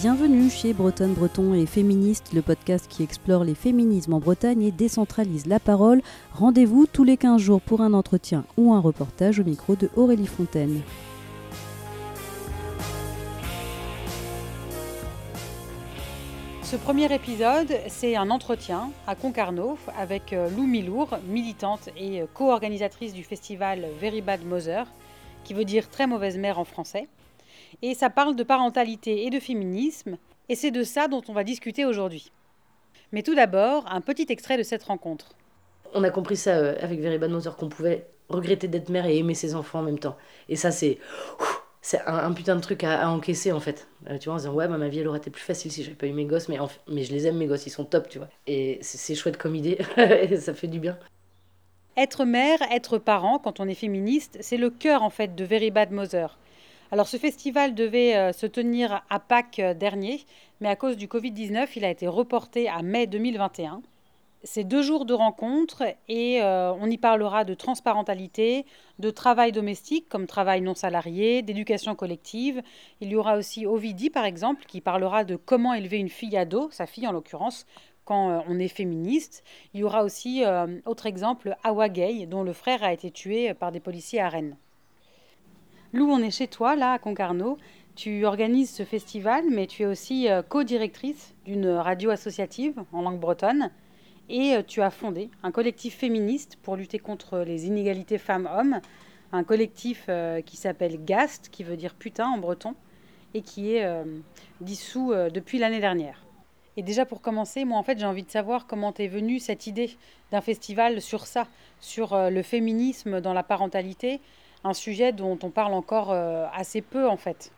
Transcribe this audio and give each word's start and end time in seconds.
Bienvenue 0.00 0.48
chez 0.48 0.74
Bretonne 0.74 1.12
Breton 1.12 1.54
et 1.54 1.66
Féministes, 1.66 2.32
le 2.32 2.40
podcast 2.40 2.86
qui 2.88 3.02
explore 3.02 3.42
les 3.42 3.56
féminismes 3.56 4.14
en 4.14 4.20
Bretagne 4.20 4.62
et 4.62 4.70
décentralise 4.70 5.46
la 5.46 5.58
parole. 5.58 6.02
Rendez-vous 6.34 6.86
tous 6.86 7.02
les 7.02 7.16
15 7.16 7.40
jours 7.40 7.60
pour 7.60 7.80
un 7.80 7.92
entretien 7.92 8.44
ou 8.56 8.72
un 8.72 8.78
reportage 8.78 9.40
au 9.40 9.44
micro 9.44 9.74
de 9.74 9.90
Aurélie 9.96 10.28
Fontaine. 10.28 10.82
Ce 16.62 16.76
premier 16.76 17.12
épisode, 17.12 17.74
c'est 17.88 18.14
un 18.14 18.30
entretien 18.30 18.92
à 19.08 19.16
Concarneau 19.16 19.78
avec 19.98 20.32
euh, 20.32 20.48
Lou 20.50 20.68
Milour, 20.68 21.18
militante 21.28 21.88
et 21.96 22.20
euh, 22.20 22.26
co-organisatrice 22.32 23.14
du 23.14 23.24
festival 23.24 23.84
Very 24.00 24.20
Bad 24.20 24.46
Mother, 24.46 24.86
qui 25.42 25.54
veut 25.54 25.64
dire 25.64 25.90
très 25.90 26.06
mauvaise 26.06 26.38
mère 26.38 26.60
en 26.60 26.64
français. 26.64 27.08
Et 27.82 27.94
ça 27.94 28.10
parle 28.10 28.36
de 28.36 28.42
parentalité 28.42 29.24
et 29.24 29.30
de 29.30 29.40
féminisme, 29.40 30.18
et 30.48 30.54
c'est 30.54 30.70
de 30.70 30.82
ça 30.82 31.08
dont 31.08 31.22
on 31.28 31.32
va 31.32 31.44
discuter 31.44 31.84
aujourd'hui. 31.84 32.32
Mais 33.12 33.22
tout 33.22 33.34
d'abord, 33.34 33.84
un 33.90 34.00
petit 34.00 34.26
extrait 34.28 34.58
de 34.58 34.62
cette 34.62 34.82
rencontre. 34.82 35.30
On 35.94 36.04
a 36.04 36.10
compris 36.10 36.36
ça 36.36 36.56
euh, 36.56 36.76
avec 36.80 37.00
Very 37.00 37.18
Bad 37.18 37.30
Mother, 37.30 37.56
qu'on 37.56 37.68
pouvait 37.68 38.06
regretter 38.28 38.68
d'être 38.68 38.90
mère 38.90 39.06
et 39.06 39.16
aimer 39.16 39.34
ses 39.34 39.54
enfants 39.54 39.80
en 39.80 39.82
même 39.82 39.98
temps. 39.98 40.16
Et 40.48 40.56
ça, 40.56 40.70
c'est 40.70 40.98
c'est 41.80 42.00
un, 42.06 42.32
putain 42.32 42.56
de 42.56 42.60
truc 42.60 42.84
à, 42.84 43.08
encaisser 43.08 43.52
en 43.52 43.60
fait. 43.60 43.88
Euh, 44.10 44.18
tu 44.18 44.26
vois, 44.26 44.34
en 44.34 44.36
disant 44.38 44.52
ouais, 44.52 44.68
ma 44.68 44.88
vie 44.88 44.98
elle 44.98 45.08
aurait 45.08 45.18
été 45.18 45.30
plus 45.30 45.42
facile 45.42 45.70
si 45.70 45.82
j'avais 45.82 45.96
pas 45.96 46.06
eu 46.06 46.12
mes 46.12 46.26
gosses, 46.26 46.48
mais, 46.48 46.58
mais 46.86 47.02
je 47.02 47.12
les 47.12 47.26
aime 47.26 47.36
mes 47.36 47.46
gosses, 47.46 47.66
ils 47.66 47.70
sont 47.70 47.84
top, 47.84 48.08
tu 48.08 48.18
vois. 48.18 48.28
Et 48.46 48.78
c'est 48.82 49.14
chouette 49.14 49.38
comme 49.38 49.54
idée, 49.54 49.78
ça 50.38 50.52
fait 50.52 50.66
du 50.66 50.80
bien. 50.80 50.98
Être 51.96 52.24
mère, 52.24 52.58
être 52.70 52.98
parent, 52.98 53.38
quand 53.38 53.58
on 53.58 53.66
est 53.66 53.74
féministe, 53.74 54.36
c'est 54.40 54.58
le 54.58 54.70
cœur 54.70 55.02
en 55.02 55.10
fait 55.10 55.34
de 55.34 55.44
Very 55.44 55.70
Bad 55.70 55.90
Mother. 55.90 56.38
Alors 56.90 57.06
ce 57.06 57.18
festival 57.18 57.74
devait 57.74 58.16
euh, 58.16 58.32
se 58.32 58.46
tenir 58.46 59.02
à 59.10 59.20
Pâques 59.20 59.58
euh, 59.58 59.74
dernier, 59.74 60.24
mais 60.62 60.70
à 60.70 60.76
cause 60.76 60.96
du 60.96 61.06
Covid-19, 61.06 61.68
il 61.76 61.84
a 61.84 61.90
été 61.90 62.08
reporté 62.08 62.66
à 62.66 62.80
mai 62.80 63.06
2021. 63.06 63.82
C'est 64.42 64.64
deux 64.64 64.80
jours 64.80 65.04
de 65.04 65.12
rencontres 65.12 65.82
et 66.08 66.40
euh, 66.40 66.72
on 66.80 66.88
y 66.88 66.96
parlera 66.96 67.44
de 67.44 67.52
transparentalité, 67.52 68.64
de 69.00 69.10
travail 69.10 69.52
domestique 69.52 70.08
comme 70.08 70.26
travail 70.26 70.62
non 70.62 70.74
salarié, 70.74 71.42
d'éducation 71.42 71.94
collective. 71.94 72.62
Il 73.02 73.10
y 73.10 73.16
aura 73.16 73.36
aussi 73.36 73.66
Ovidie 73.66 74.08
par 74.08 74.24
exemple 74.24 74.64
qui 74.66 74.80
parlera 74.80 75.24
de 75.24 75.36
comment 75.36 75.74
élever 75.74 75.98
une 75.98 76.08
fille 76.08 76.38
ado, 76.38 76.70
sa 76.70 76.86
fille 76.86 77.06
en 77.06 77.12
l'occurrence, 77.12 77.66
quand 78.06 78.42
on 78.48 78.58
est 78.58 78.68
féministe. 78.68 79.44
Il 79.74 79.80
y 79.80 79.84
aura 79.84 80.04
aussi, 80.04 80.42
autre 80.86 81.04
exemple, 81.04 81.56
Awa 81.62 81.90
Gay 81.90 82.24
dont 82.24 82.42
le 82.42 82.54
frère 82.54 82.82
a 82.82 82.94
été 82.94 83.10
tué 83.10 83.52
par 83.52 83.72
des 83.72 83.80
policiers 83.80 84.20
à 84.20 84.30
Rennes. 84.30 84.56
Lou, 85.92 86.10
on 86.10 86.18
est 86.18 86.30
chez 86.30 86.48
toi 86.48 86.76
là 86.76 86.92
à 86.92 86.98
Concarneau. 86.98 87.58
Tu 87.96 88.24
organises 88.24 88.70
ce 88.70 88.84
festival, 88.84 89.44
mais 89.50 89.66
tu 89.66 89.82
es 89.82 89.86
aussi 89.86 90.28
co-directrice 90.48 91.34
d'une 91.44 91.68
radio 91.68 92.10
associative 92.10 92.74
en 92.92 93.02
langue 93.02 93.18
bretonne 93.18 93.70
et 94.28 94.54
euh, 94.54 94.62
tu 94.66 94.82
as 94.82 94.90
fondé 94.90 95.30
un 95.42 95.50
collectif 95.50 95.96
féministe 95.96 96.58
pour 96.62 96.76
lutter 96.76 96.98
contre 96.98 97.38
les 97.38 97.66
inégalités 97.66 98.18
femmes-hommes, 98.18 98.80
un 99.32 99.44
collectif 99.44 100.06
euh, 100.08 100.40
qui 100.40 100.56
s'appelle 100.56 101.04
GAST, 101.04 101.48
qui 101.50 101.64
veut 101.64 101.76
dire 101.76 101.94
putain 101.94 102.26
en 102.26 102.38
breton, 102.38 102.74
et 103.34 103.42
qui 103.42 103.74
est 103.74 103.84
euh, 103.84 104.04
dissous 104.60 105.12
depuis 105.32 105.58
l'année 105.58 105.80
dernière. 105.80 106.24
Et 106.78 106.82
déjà 106.82 107.04
pour 107.04 107.20
commencer, 107.20 107.66
moi 107.66 107.76
en 107.78 107.82
fait 107.82 107.98
j'ai 107.98 108.06
envie 108.06 108.22
de 108.22 108.30
savoir 108.30 108.66
comment 108.66 108.92
t'es 108.92 109.08
venue 109.08 109.38
cette 109.38 109.66
idée 109.66 109.90
d'un 110.32 110.40
festival 110.40 111.02
sur 111.02 111.26
ça, 111.26 111.46
sur 111.80 112.16
le 112.16 112.42
féminisme 112.42 113.20
dans 113.20 113.34
la 113.34 113.42
parentalité, 113.42 114.20
un 114.64 114.72
sujet 114.72 115.12
dont 115.12 115.38
on 115.42 115.50
parle 115.50 115.74
encore 115.74 116.12
assez 116.12 116.80
peu 116.80 117.08
en 117.08 117.16
fait. 117.16 117.50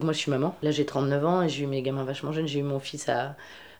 Moi 0.00 0.12
je 0.14 0.18
suis 0.18 0.30
maman, 0.30 0.56
là 0.62 0.70
j'ai 0.70 0.86
39 0.86 1.26
ans 1.26 1.42
et 1.42 1.48
j'ai 1.50 1.64
eu 1.64 1.66
mes 1.66 1.82
gamins 1.82 2.04
vachement 2.04 2.32
jeunes, 2.32 2.48
j'ai 2.48 2.60
eu 2.60 2.62
mon 2.62 2.80
fils 2.80 3.10
à 3.10 3.36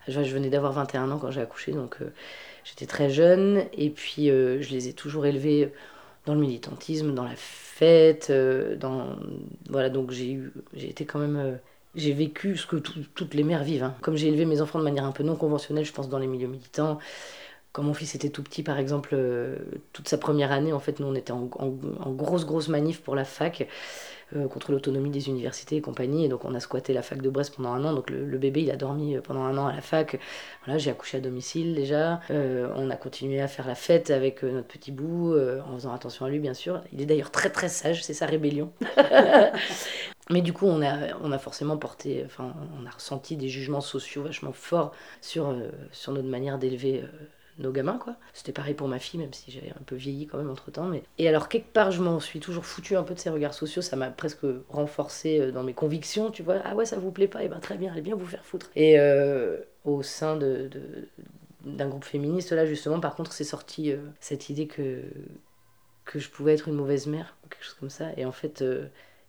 je 0.08 0.34
venais 0.34 0.50
d'avoir 0.50 0.72
21 0.72 1.10
ans 1.10 1.18
quand 1.18 1.30
j'ai 1.30 1.40
accouché, 1.40 1.72
donc 1.72 1.96
euh, 2.00 2.12
j'étais 2.64 2.86
très 2.86 3.10
jeune. 3.10 3.64
Et 3.72 3.90
puis, 3.90 4.30
euh, 4.30 4.60
je 4.62 4.70
les 4.70 4.88
ai 4.88 4.92
toujours 4.92 5.26
élevés 5.26 5.72
dans 6.26 6.34
le 6.34 6.40
militantisme, 6.40 7.14
dans 7.14 7.24
la 7.24 7.36
fête. 7.36 8.28
Euh, 8.30 8.76
dans... 8.76 9.16
Voilà, 9.68 9.90
donc 9.90 10.10
j'ai 10.10 10.32
eu, 10.32 10.52
j'ai 10.74 10.88
été 10.88 11.04
quand 11.04 11.18
même. 11.18 11.58
J'ai 11.98 12.12
vécu 12.12 12.56
ce 12.56 12.66
que 12.66 12.76
toutes 12.76 13.34
les 13.34 13.44
mères 13.44 13.64
vivent. 13.64 13.84
Hein. 13.84 13.94
Comme 14.00 14.16
j'ai 14.16 14.28
élevé 14.28 14.44
mes 14.44 14.60
enfants 14.60 14.78
de 14.78 14.84
manière 14.84 15.04
un 15.04 15.12
peu 15.12 15.22
non 15.22 15.36
conventionnelle, 15.36 15.84
je 15.84 15.92
pense, 15.92 16.08
dans 16.08 16.18
les 16.18 16.26
milieux 16.26 16.48
militants. 16.48 16.98
Quand 17.72 17.82
mon 17.82 17.94
fils 17.94 18.14
était 18.14 18.30
tout 18.30 18.42
petit, 18.42 18.62
par 18.62 18.78
exemple, 18.78 19.16
toute 19.92 20.08
sa 20.08 20.16
première 20.16 20.52
année, 20.52 20.72
en 20.72 20.80
fait, 20.80 21.00
nous, 21.00 21.06
on 21.06 21.14
était 21.14 21.32
en, 21.32 21.42
grosse, 21.44 22.46
grosse 22.46 22.68
manif 22.68 23.02
pour 23.02 23.14
la 23.14 23.24
fac. 23.24 23.68
Euh, 24.36 24.46
contre 24.46 24.72
l'autonomie 24.72 25.08
des 25.08 25.28
universités 25.28 25.76
et 25.76 25.80
compagnie. 25.80 26.26
Et 26.26 26.28
donc 26.28 26.44
on 26.44 26.54
a 26.54 26.60
squatté 26.60 26.92
la 26.92 27.00
fac 27.00 27.22
de 27.22 27.30
Brest 27.30 27.56
pendant 27.56 27.72
un 27.72 27.82
an. 27.86 27.94
Donc 27.94 28.10
le, 28.10 28.36
bébé 28.36 28.60
il 28.60 28.70
a 28.70 28.76
dormi 28.76 29.16
euh, 29.16 29.22
pendant 29.22 29.40
un 29.40 29.56
an 29.56 29.68
à 29.68 29.72
la 29.72 29.80
fac. 29.80 30.18
Voilà, 30.66 30.78
j'ai 30.78 30.90
accouché 30.90 31.16
à 31.16 31.20
domicile 31.20 31.74
déjà. 31.74 32.20
Euh, 32.30 32.68
on 32.76 32.90
a 32.90 32.96
continué 32.96 33.40
à 33.40 33.48
faire 33.48 33.66
la 33.66 33.74
fête 33.74 34.10
avec 34.10 34.42
notre 34.42 34.66
petit 34.66 34.92
bout, 34.92 35.34
en 35.34 35.74
faisant 35.76 35.94
attention 35.94 36.26
à 36.26 36.28
lui 36.28 36.40
bien 36.40 36.52
sûr. 36.52 36.82
Il 36.92 37.00
est 37.00 37.06
d'ailleurs 37.06 37.30
très 37.30 37.48
très 37.48 37.70
sage, 37.70 38.04
c'est 38.04 38.12
sa 38.12 38.26
rébellion. 38.26 38.70
Mais 40.30 40.42
du 40.42 40.52
coup, 40.52 40.66
on 40.66 40.82
a, 40.82 41.16
on 41.22 41.32
a 41.32 41.38
forcément 41.38 41.76
porté, 41.76 42.22
enfin, 42.26 42.54
on 42.80 42.86
a 42.86 42.90
ressenti 42.90 43.36
des 43.36 43.48
jugements 43.48 43.80
sociaux 43.80 44.22
vachement 44.22 44.52
forts 44.52 44.92
sur, 45.20 45.54
sur 45.90 46.12
notre 46.12 46.28
manière 46.28 46.58
d'élever 46.58 47.04
nos 47.58 47.72
gamins, 47.72 47.98
quoi. 47.98 48.16
C'était 48.32 48.52
pareil 48.52 48.74
pour 48.74 48.88
ma 48.88 48.98
fille, 48.98 49.20
même 49.20 49.32
si 49.32 49.50
j'avais 49.50 49.70
un 49.70 49.82
peu 49.84 49.96
vieilli 49.96 50.26
quand 50.26 50.38
même 50.38 50.50
entre 50.50 50.70
temps. 50.70 50.86
Mais... 50.86 51.02
Et 51.18 51.28
alors, 51.28 51.48
quelque 51.48 51.72
part, 51.72 51.90
je 51.90 52.02
m'en 52.02 52.20
suis 52.20 52.40
toujours 52.40 52.64
foutu 52.64 52.96
un 52.96 53.02
peu 53.02 53.14
de 53.14 53.18
ces 53.18 53.30
regards 53.30 53.54
sociaux, 53.54 53.82
ça 53.82 53.96
m'a 53.96 54.10
presque 54.10 54.46
renforcé 54.68 55.40
euh, 55.40 55.52
dans 55.52 55.62
mes 55.62 55.74
convictions, 55.74 56.30
tu 56.30 56.42
vois. 56.42 56.56
Ah 56.64 56.74
ouais, 56.74 56.86
ça 56.86 56.98
vous 56.98 57.10
plaît 57.10 57.28
pas, 57.28 57.42
et 57.42 57.46
eh 57.46 57.48
ben 57.48 57.60
très 57.60 57.76
bien, 57.76 57.92
allez 57.92 58.02
bien 58.02 58.16
vous 58.16 58.26
faire 58.26 58.44
foutre. 58.44 58.70
Et 58.76 58.98
euh, 58.98 59.58
au 59.84 60.02
sein 60.02 60.36
de, 60.36 60.70
d'un 61.64 61.88
groupe 61.88 62.04
féministe, 62.04 62.52
là, 62.52 62.64
justement, 62.64 63.00
par 63.00 63.14
contre, 63.14 63.32
c'est 63.32 63.44
sorti 63.44 63.92
euh, 63.92 63.98
cette 64.20 64.48
idée 64.48 64.66
que, 64.66 65.02
que 66.04 66.18
je 66.18 66.30
pouvais 66.30 66.54
être 66.54 66.68
une 66.68 66.74
mauvaise 66.74 67.06
mère, 67.06 67.36
quelque 67.50 67.64
chose 67.64 67.76
comme 67.80 67.90
ça. 67.90 68.10
Et 68.16 68.24
en 68.24 68.32
fait, 68.32 68.64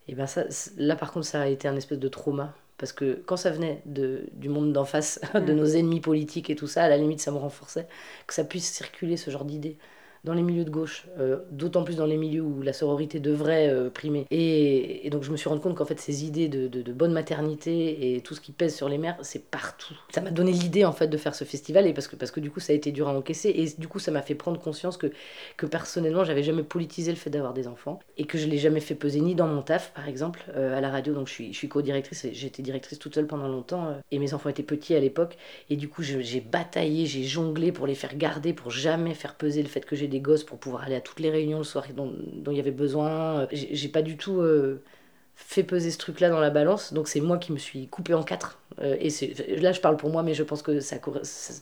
et 0.10 0.16
ben 0.16 0.26
ça, 0.26 0.44
là, 0.78 0.96
par 0.96 1.12
contre, 1.12 1.28
ça 1.28 1.42
a 1.42 1.48
été 1.48 1.68
un 1.68 1.76
espèce 1.76 2.00
de 2.00 2.08
trauma 2.08 2.56
parce 2.80 2.94
que 2.94 3.22
quand 3.28 3.38
ça 3.38 3.52
venait 3.52 3.84
de, 3.86 4.24
du 4.34 4.50
monde 4.50 4.74
d'en 4.74 4.86
face, 4.86 5.22
de 5.36 5.54
mm. 5.54 5.56
nos 5.56 5.66
ennemis 5.66 6.00
politiques 6.00 6.50
et 6.50 6.56
tout 6.56 6.66
ça, 6.66 6.84
à 6.84 6.90
la 6.90 6.98
limite, 6.98 7.20
ça 7.20 7.32
me 7.32 7.38
renforçait 7.38 7.88
que 8.26 8.34
ça 8.34 8.44
puisse 8.44 8.72
circuler 8.72 9.18
ce 9.18 9.30
genre 9.30 9.46
d'idées 9.46 9.78
dans 10.24 10.34
les 10.34 10.42
milieux 10.42 10.66
de 10.66 10.70
gauche, 10.70 11.06
euh, 11.20 11.40
d'autant 11.52 11.84
plus 11.84 11.96
dans 11.96 12.06
les 12.06 12.18
milieux 12.18 12.42
où 12.42 12.62
la 12.62 12.74
sororité 12.74 13.20
devrait 13.20 13.70
euh, 13.70 13.90
primer. 13.90 14.26
Et, 14.32 15.10
donc 15.10 15.24
je 15.24 15.32
me 15.32 15.38
suis 15.38 15.50
rendu 15.50 15.62
compte 15.62 15.76
qu'en 15.76 15.86
fait 15.86 16.00
ces 16.00 16.26
idées 16.26 16.48
de, 16.48 16.92
bonne 16.92 17.14
maternité 17.14 18.16
et 18.16 18.22
tout 18.22 18.36
ce 18.36 18.42
qui 18.42 18.52
pèse 18.52 18.76
sur 18.76 18.90
les 18.90 18.98
mères, 18.98 19.18
c'est 19.22 19.44
partout. 19.44 19.96
Ça 20.14 20.22
m'a 20.22 20.32
donné 20.32 20.52
l'idée 20.52 20.86
en 20.86 20.92
fait 20.92 21.08
de 21.08 21.18
faire 21.18 21.34
ce 21.34 21.44
festival 21.46 21.88
et 21.88 21.94
parce 21.94 22.08
que, 22.08 22.16
parce 22.16 22.32
que 22.32 22.40
du 22.40 22.52
coup 22.52 22.60
ça 22.60 22.74
a 22.74 22.76
été 22.76 22.92
dur 22.92 23.08
à 23.08 23.14
encaisser 23.14 23.50
et 23.50 23.68
du 23.80 23.88
coup 23.88 24.00
ça 24.00 24.12
m'a 24.12 24.22
fait 24.22 24.36
prendre 24.36 24.60
conscience 24.60 24.98
que, 24.98 25.08
que 25.58 25.66
personnellement 25.66 26.24
j'avais 26.24 26.44
jamais 26.44 26.64
politisé 26.64 27.12
le 27.12 27.18
fait 27.18 27.30
d'avoir 27.30 27.54
des 27.54 27.68
enfants 27.68 28.00
et 28.18 28.26
que 28.26 28.38
je 28.38 28.48
l'ai 28.48 28.58
jamais 28.58 28.80
fait 28.80 28.96
peser 28.96 29.22
ni 29.22 29.36
dans 29.36 29.48
mon 29.48 29.62
taf 29.62 29.92
par 29.94 30.08
exemple 30.08 30.44
euh, 30.56 30.78
à 30.78 30.82
la 30.82 30.90
radio 30.90 31.14
donc 31.14 31.28
je 31.28 31.34
suis, 31.34 31.54
je 31.54 31.58
suis 31.58 31.70
co-directrice 31.70 32.28
j'étais 32.34 32.62
directrice 32.62 33.00
toute 33.00 33.16
seule 33.16 33.28
pendant 33.28 33.48
longtemps 33.48 33.96
et 34.12 34.20
mes 34.20 34.34
enfants 34.34 34.50
étaient 34.50 34.64
petits 34.64 34.96
à 34.96 35.00
l'époque 35.00 35.38
et 35.70 35.76
du 35.76 35.88
coup 35.88 36.04
j'ai 36.04 36.42
bataillé, 36.42 37.06
j'ai 37.06 37.24
jonglé 37.24 37.72
pour 37.72 37.88
les 37.88 37.96
faire 37.96 38.16
garder 38.16 38.54
pour 38.54 38.72
jamais 38.72 39.14
faire 39.14 39.36
peser 39.36 39.62
le 39.62 39.70
fait 39.70 39.86
que 39.86 39.96
j'ai 39.96 40.09
des 40.10 40.20
gosses 40.20 40.44
pour 40.44 40.60
pouvoir 40.60 40.84
aller 40.84 40.96
à 40.96 41.02
toutes 41.02 41.20
les 41.20 41.30
réunions 41.30 41.60
le 41.60 41.64
soir 41.64 41.86
dont, 41.96 42.14
dont 42.34 42.52
il 42.52 42.58
y 42.58 42.60
avait 42.60 42.72
besoin. 42.72 43.48
J'ai 43.52 43.90
pas 43.90 44.02
du 44.02 44.18
tout 44.18 44.42
euh, 44.42 44.82
fait 45.36 45.64
peser 45.64 45.92
ce 45.92 45.98
truc-là 45.98 46.30
dans 46.30 46.40
la 46.40 46.50
balance, 46.50 46.94
donc 46.94 47.08
c'est 47.08 47.22
moi 47.22 47.38
qui 47.38 47.52
me 47.54 47.58
suis 47.58 47.88
coupé 47.88 48.14
en 48.14 48.24
quatre. 48.24 48.60
Euh, 48.82 48.98
et 49.00 49.10
là, 49.62 49.72
je 49.72 49.82
parle 49.82 49.98
pour 49.98 50.10
moi, 50.10 50.24
mais 50.24 50.34
je 50.34 50.44
pense 50.44 50.62
que 50.62 50.80
ça, 50.80 50.98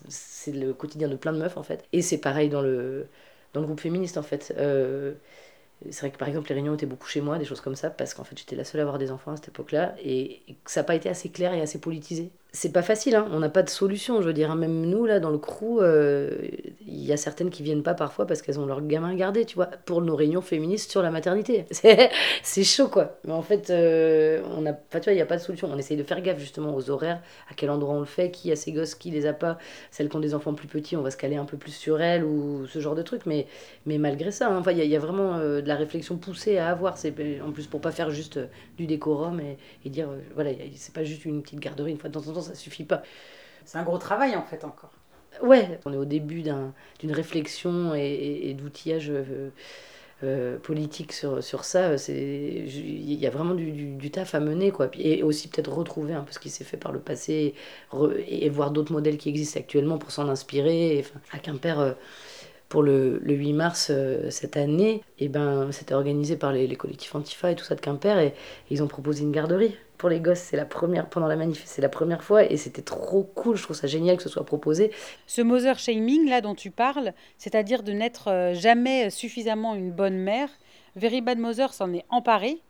c'est 0.10 0.52
le 0.52 0.74
quotidien 0.74 1.08
de 1.08 1.16
plein 1.16 1.34
de 1.34 1.38
meufs 1.38 1.58
en 1.58 1.64
fait. 1.64 1.86
Et 1.94 2.02
c'est 2.02 2.18
pareil 2.20 2.50
dans 2.50 2.62
le, 2.62 3.08
dans 3.54 3.62
le 3.62 3.68
groupe 3.68 3.80
féministe 3.80 4.18
en 4.18 4.24
fait. 4.24 4.54
Euh, 4.58 5.14
c'est 5.92 6.02
vrai 6.02 6.12
que 6.12 6.18
par 6.18 6.28
exemple 6.28 6.50
les 6.50 6.56
réunions 6.56 6.74
étaient 6.74 6.88
beaucoup 6.88 7.08
chez 7.08 7.22
moi, 7.22 7.38
des 7.38 7.46
choses 7.46 7.62
comme 7.62 7.76
ça, 7.76 7.90
parce 7.92 8.14
qu'en 8.16 8.24
fait 8.24 8.38
j'étais 8.38 8.56
la 8.56 8.64
seule 8.64 8.82
à 8.82 8.84
avoir 8.84 8.98
des 8.98 9.12
enfants 9.12 9.32
à 9.32 9.36
cette 9.36 9.50
époque-là, 9.50 9.96
et, 10.04 10.42
et 10.50 10.58
ça 10.66 10.82
n'a 10.82 10.86
pas 10.86 10.96
été 10.96 11.08
assez 11.10 11.30
clair 11.30 11.54
et 11.54 11.62
assez 11.62 11.80
politisé 11.80 12.32
c'est 12.54 12.72
pas 12.72 12.82
facile, 12.82 13.16
hein. 13.16 13.28
on 13.32 13.40
n'a 13.40 13.50
pas 13.50 13.62
de 13.62 13.70
solution. 13.70 14.22
Je 14.22 14.28
veux 14.28 14.34
dire, 14.34 14.56
même 14.56 14.86
nous, 14.86 15.06
là, 15.06 15.20
dans 15.20 15.30
le 15.30 15.38
crew, 15.38 15.80
euh, 15.82 16.38
il 16.88 17.06
y 17.06 17.12
a 17.12 17.18
certaines 17.18 17.50
qui 17.50 17.62
viennent 17.62 17.84
pas 17.84 17.94
parfois 17.94 18.26
parce 18.26 18.42
qu'elles 18.42 18.60
ont 18.60 18.66
leur 18.66 18.82
gamin 18.82 19.12
à 19.12 19.16
garder, 19.16 19.46
tu 19.46 19.56
vois, 19.56 19.68
pour 19.86 20.02
nos 20.02 20.16
réunions 20.16 20.42
féministes 20.42 20.90
sur 20.90 21.02
la 21.02 21.12
maternité. 21.12 21.66
C'est 22.44 22.64
chaud, 22.64 22.88
quoi. 22.88 23.20
Mais 23.26 23.34
en 23.34 23.42
fait, 23.42 23.70
euh, 23.70 24.42
on 24.58 24.66
a, 24.66 24.74
tu 24.74 25.00
vois, 25.04 25.14
il 25.14 25.18
n'y 25.18 25.22
a 25.22 25.26
pas 25.26 25.36
de 25.36 25.42
solution. 25.42 25.70
On 25.72 25.78
essaye 25.78 25.98
de 25.98 26.04
faire 26.04 26.22
gaffe, 26.22 26.40
justement, 26.40 26.74
aux 26.74 26.90
horaires, 26.90 27.22
à 27.52 27.54
quel 27.54 27.70
endroit 27.70 27.94
on 27.94 28.00
le 28.00 28.06
fait, 28.06 28.32
qui 28.32 28.52
a 28.52 28.56
ses 28.56 28.72
gosses, 28.72 28.96
qui 28.96 29.12
les 29.12 29.26
a 29.26 29.34
pas. 29.34 29.58
Celles 29.92 30.10
qui 30.10 30.16
ont 30.16 30.22
des 30.22 30.34
enfants 30.34 30.54
plus 30.54 30.68
petits, 30.68 30.96
on 30.96 31.02
va 31.02 31.12
se 31.12 31.18
caler 31.18 31.36
un 31.36 31.46
peu 31.46 31.58
plus 31.58 31.74
sur 31.74 32.02
elles 32.02 32.24
ou 32.24 32.66
ce 32.68 32.80
genre 32.80 32.96
de 32.96 33.04
truc. 33.04 33.26
Mais, 33.26 33.46
mais 33.86 33.98
malgré 33.98 34.32
ça, 34.32 34.50
hein, 34.50 34.64
il 34.72 34.78
y, 34.78 34.96
a 34.96 35.00
vraiment 35.00 35.36
euh, 35.36 35.62
de 35.62 35.68
la 35.68 35.76
réflexion 35.76 36.18
poussée 36.18 36.58
à 36.58 36.70
avoir. 36.70 36.96
En 37.46 37.52
plus 37.52 37.68
pour 37.68 37.82
pas 37.82 37.92
faire 37.92 38.10
juste 38.10 38.40
du 38.78 38.88
décorum 38.88 39.40
et, 39.40 39.58
et 39.86 39.90
dire, 39.90 40.10
voilà, 40.34 40.52
c'est 40.76 40.94
pas 40.94 41.04
juste 41.04 41.26
une 41.26 41.42
petite 41.42 41.60
garderie 41.60 41.92
une 41.92 41.98
fois 41.98 42.10
de 42.10 42.14
temps 42.14 42.28
en 42.28 42.34
temps 42.34 42.37
ça 42.42 42.56
suffit 42.56 42.84
pas. 42.84 43.04
C'est 43.66 43.78
un 43.78 43.84
gros 43.84 43.98
travail 43.98 44.36
en 44.36 44.44
fait 44.44 44.64
encore. 44.64 44.92
Ouais, 45.42 45.80
on 45.86 45.94
est 45.94 45.98
au 45.98 46.06
début 46.06 46.42
d'une 46.42 47.12
réflexion 47.12 47.94
et, 47.94 48.56
d'outillage 48.58 49.12
euh, 50.24 50.58
politique 50.58 51.14
sur, 51.14 51.44
sur 51.44 51.64
ça. 51.64 51.96
Il 52.08 53.14
y 53.14 53.28
a 53.28 53.30
vraiment 53.30 53.54
du, 53.54 53.72
du, 53.72 54.10
taf 54.10 54.34
à 54.34 54.40
mener, 54.40 54.72
quoi. 54.72 54.90
Et 54.98 55.22
aussi 55.22 55.48
peut-être 55.48 55.72
retrouver 55.72 56.14
un 56.14 56.24
peu 56.24 56.32
ce 56.32 56.40
qui 56.40 56.50
s'est 56.50 56.64
fait 56.64 56.78
par 56.78 56.92
le 56.92 57.00
passé 57.00 57.54
et 58.28 58.50
voir 58.50 58.72
d'autres 58.72 58.94
modèles 58.94 59.18
qui 59.18 59.30
existent 59.30 59.60
actuellement 59.60 60.00
pour 60.00 60.10
s'en 60.10 60.28
inspirer. 60.28 61.06
Enfin, 61.06 61.20
à 61.34 61.40
Quimper 61.40 61.96
pour 62.70 62.84
le, 62.84 63.20
le 63.20 63.34
8 63.34 63.54
mars 63.54 63.88
euh, 63.90 64.30
cette 64.30 64.58
année, 64.58 65.02
et 65.20 65.26
eh 65.26 65.30
ben, 65.30 65.72
c'était 65.72 65.94
organisé 65.94 66.36
par 66.36 66.52
les, 66.52 66.68
les, 66.68 66.76
collectifs 66.76 67.16
Antifa 67.16 67.52
et 67.52 67.56
tout 67.56 67.64
ça 67.64 67.76
de 67.76 67.82
Quimper, 67.82 68.20
et, 68.20 68.34
ils 68.70 68.84
ont 68.84 68.88
proposé 68.88 69.24
une 69.24 69.32
garderie 69.32 69.76
pour 69.98 70.10
les 70.10 70.20
gosses. 70.20 70.40
C'est 70.40 70.58
la 70.58 70.66
première, 70.66 71.10
pendant 71.10 71.28
la 71.28 71.36
manif, 71.36 71.64
c'est 71.66 71.82
la 71.82 71.90
première 71.90 72.24
fois, 72.24 72.44
et 72.44 72.58
c'était 72.58 72.82
trop 72.82 73.24
cool, 73.24 73.58
je 73.58 73.64
trouve 73.64 73.76
ça 73.76 73.88
génial 73.88 74.18
que 74.18 74.24
ce 74.24 74.30
soit 74.30 74.46
proposé. 74.46 74.92
Ce 75.26 75.42
mother 75.42 75.80
shaming, 75.80 76.30
là, 76.30 76.42
dont 76.42 76.56
tu 76.56 76.72
parles, 76.72 77.14
c'est-à-dire 77.38 77.84
de 77.84 77.92
n'être 77.92 78.30
euh, 78.30 78.54
jamais 78.54 79.10
suffisamment 79.10 79.76
une 79.76 79.92
bonne 79.92 80.18
mère, 80.18 80.50
Very 80.96 81.22
Bad 81.22 81.38
Mother 81.38 81.74
s'en 81.74 81.94
est 81.94 82.06
emparé 82.10 82.62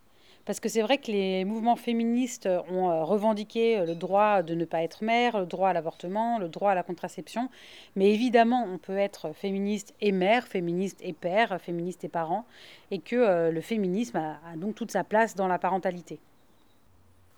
parce 0.46 0.62
que 0.62 0.70
c'est 0.70 0.82
vrai 0.82 0.98
que 0.98 1.12
les 1.12 1.44
mouvements 1.44 1.76
féministes 1.76 2.48
ont 2.70 2.90
euh, 2.90 3.04
revendiqué 3.04 3.80
euh, 3.80 3.86
le 3.86 3.96
droit 3.96 4.44
de 4.44 4.56
ne 4.56 4.64
pas 4.64 4.82
être 4.82 5.04
mère, 5.04 5.40
le 5.40 5.46
droit 5.46 5.70
à 5.70 5.74
l'avortement, 5.74 6.40
le 6.40 6.48
droit 6.48 6.72
à 6.72 6.76
la 6.76 6.84
contraception. 6.84 7.50
Mais 7.98 8.14
évidemment, 8.14 8.66
on 8.72 8.78
peut 8.78 8.98
être 8.98 9.34
féministe 9.34 9.94
et 10.00 10.14
mère, 10.14 10.48
féministe 10.48 11.02
et 11.04 11.12
père, 11.12 11.60
féministe 11.60 12.06
et 12.06 12.08
parent, 12.08 12.46
et 12.92 13.00
que 13.00 13.50
le 13.50 13.62
féminisme 13.62 14.18
a, 14.18 14.38
donc 14.56 14.76
toute 14.76 14.92
sa 14.92 15.04
place 15.04 15.36
dans 15.36 15.50
la 15.50 15.60
parentalité. 15.60 16.18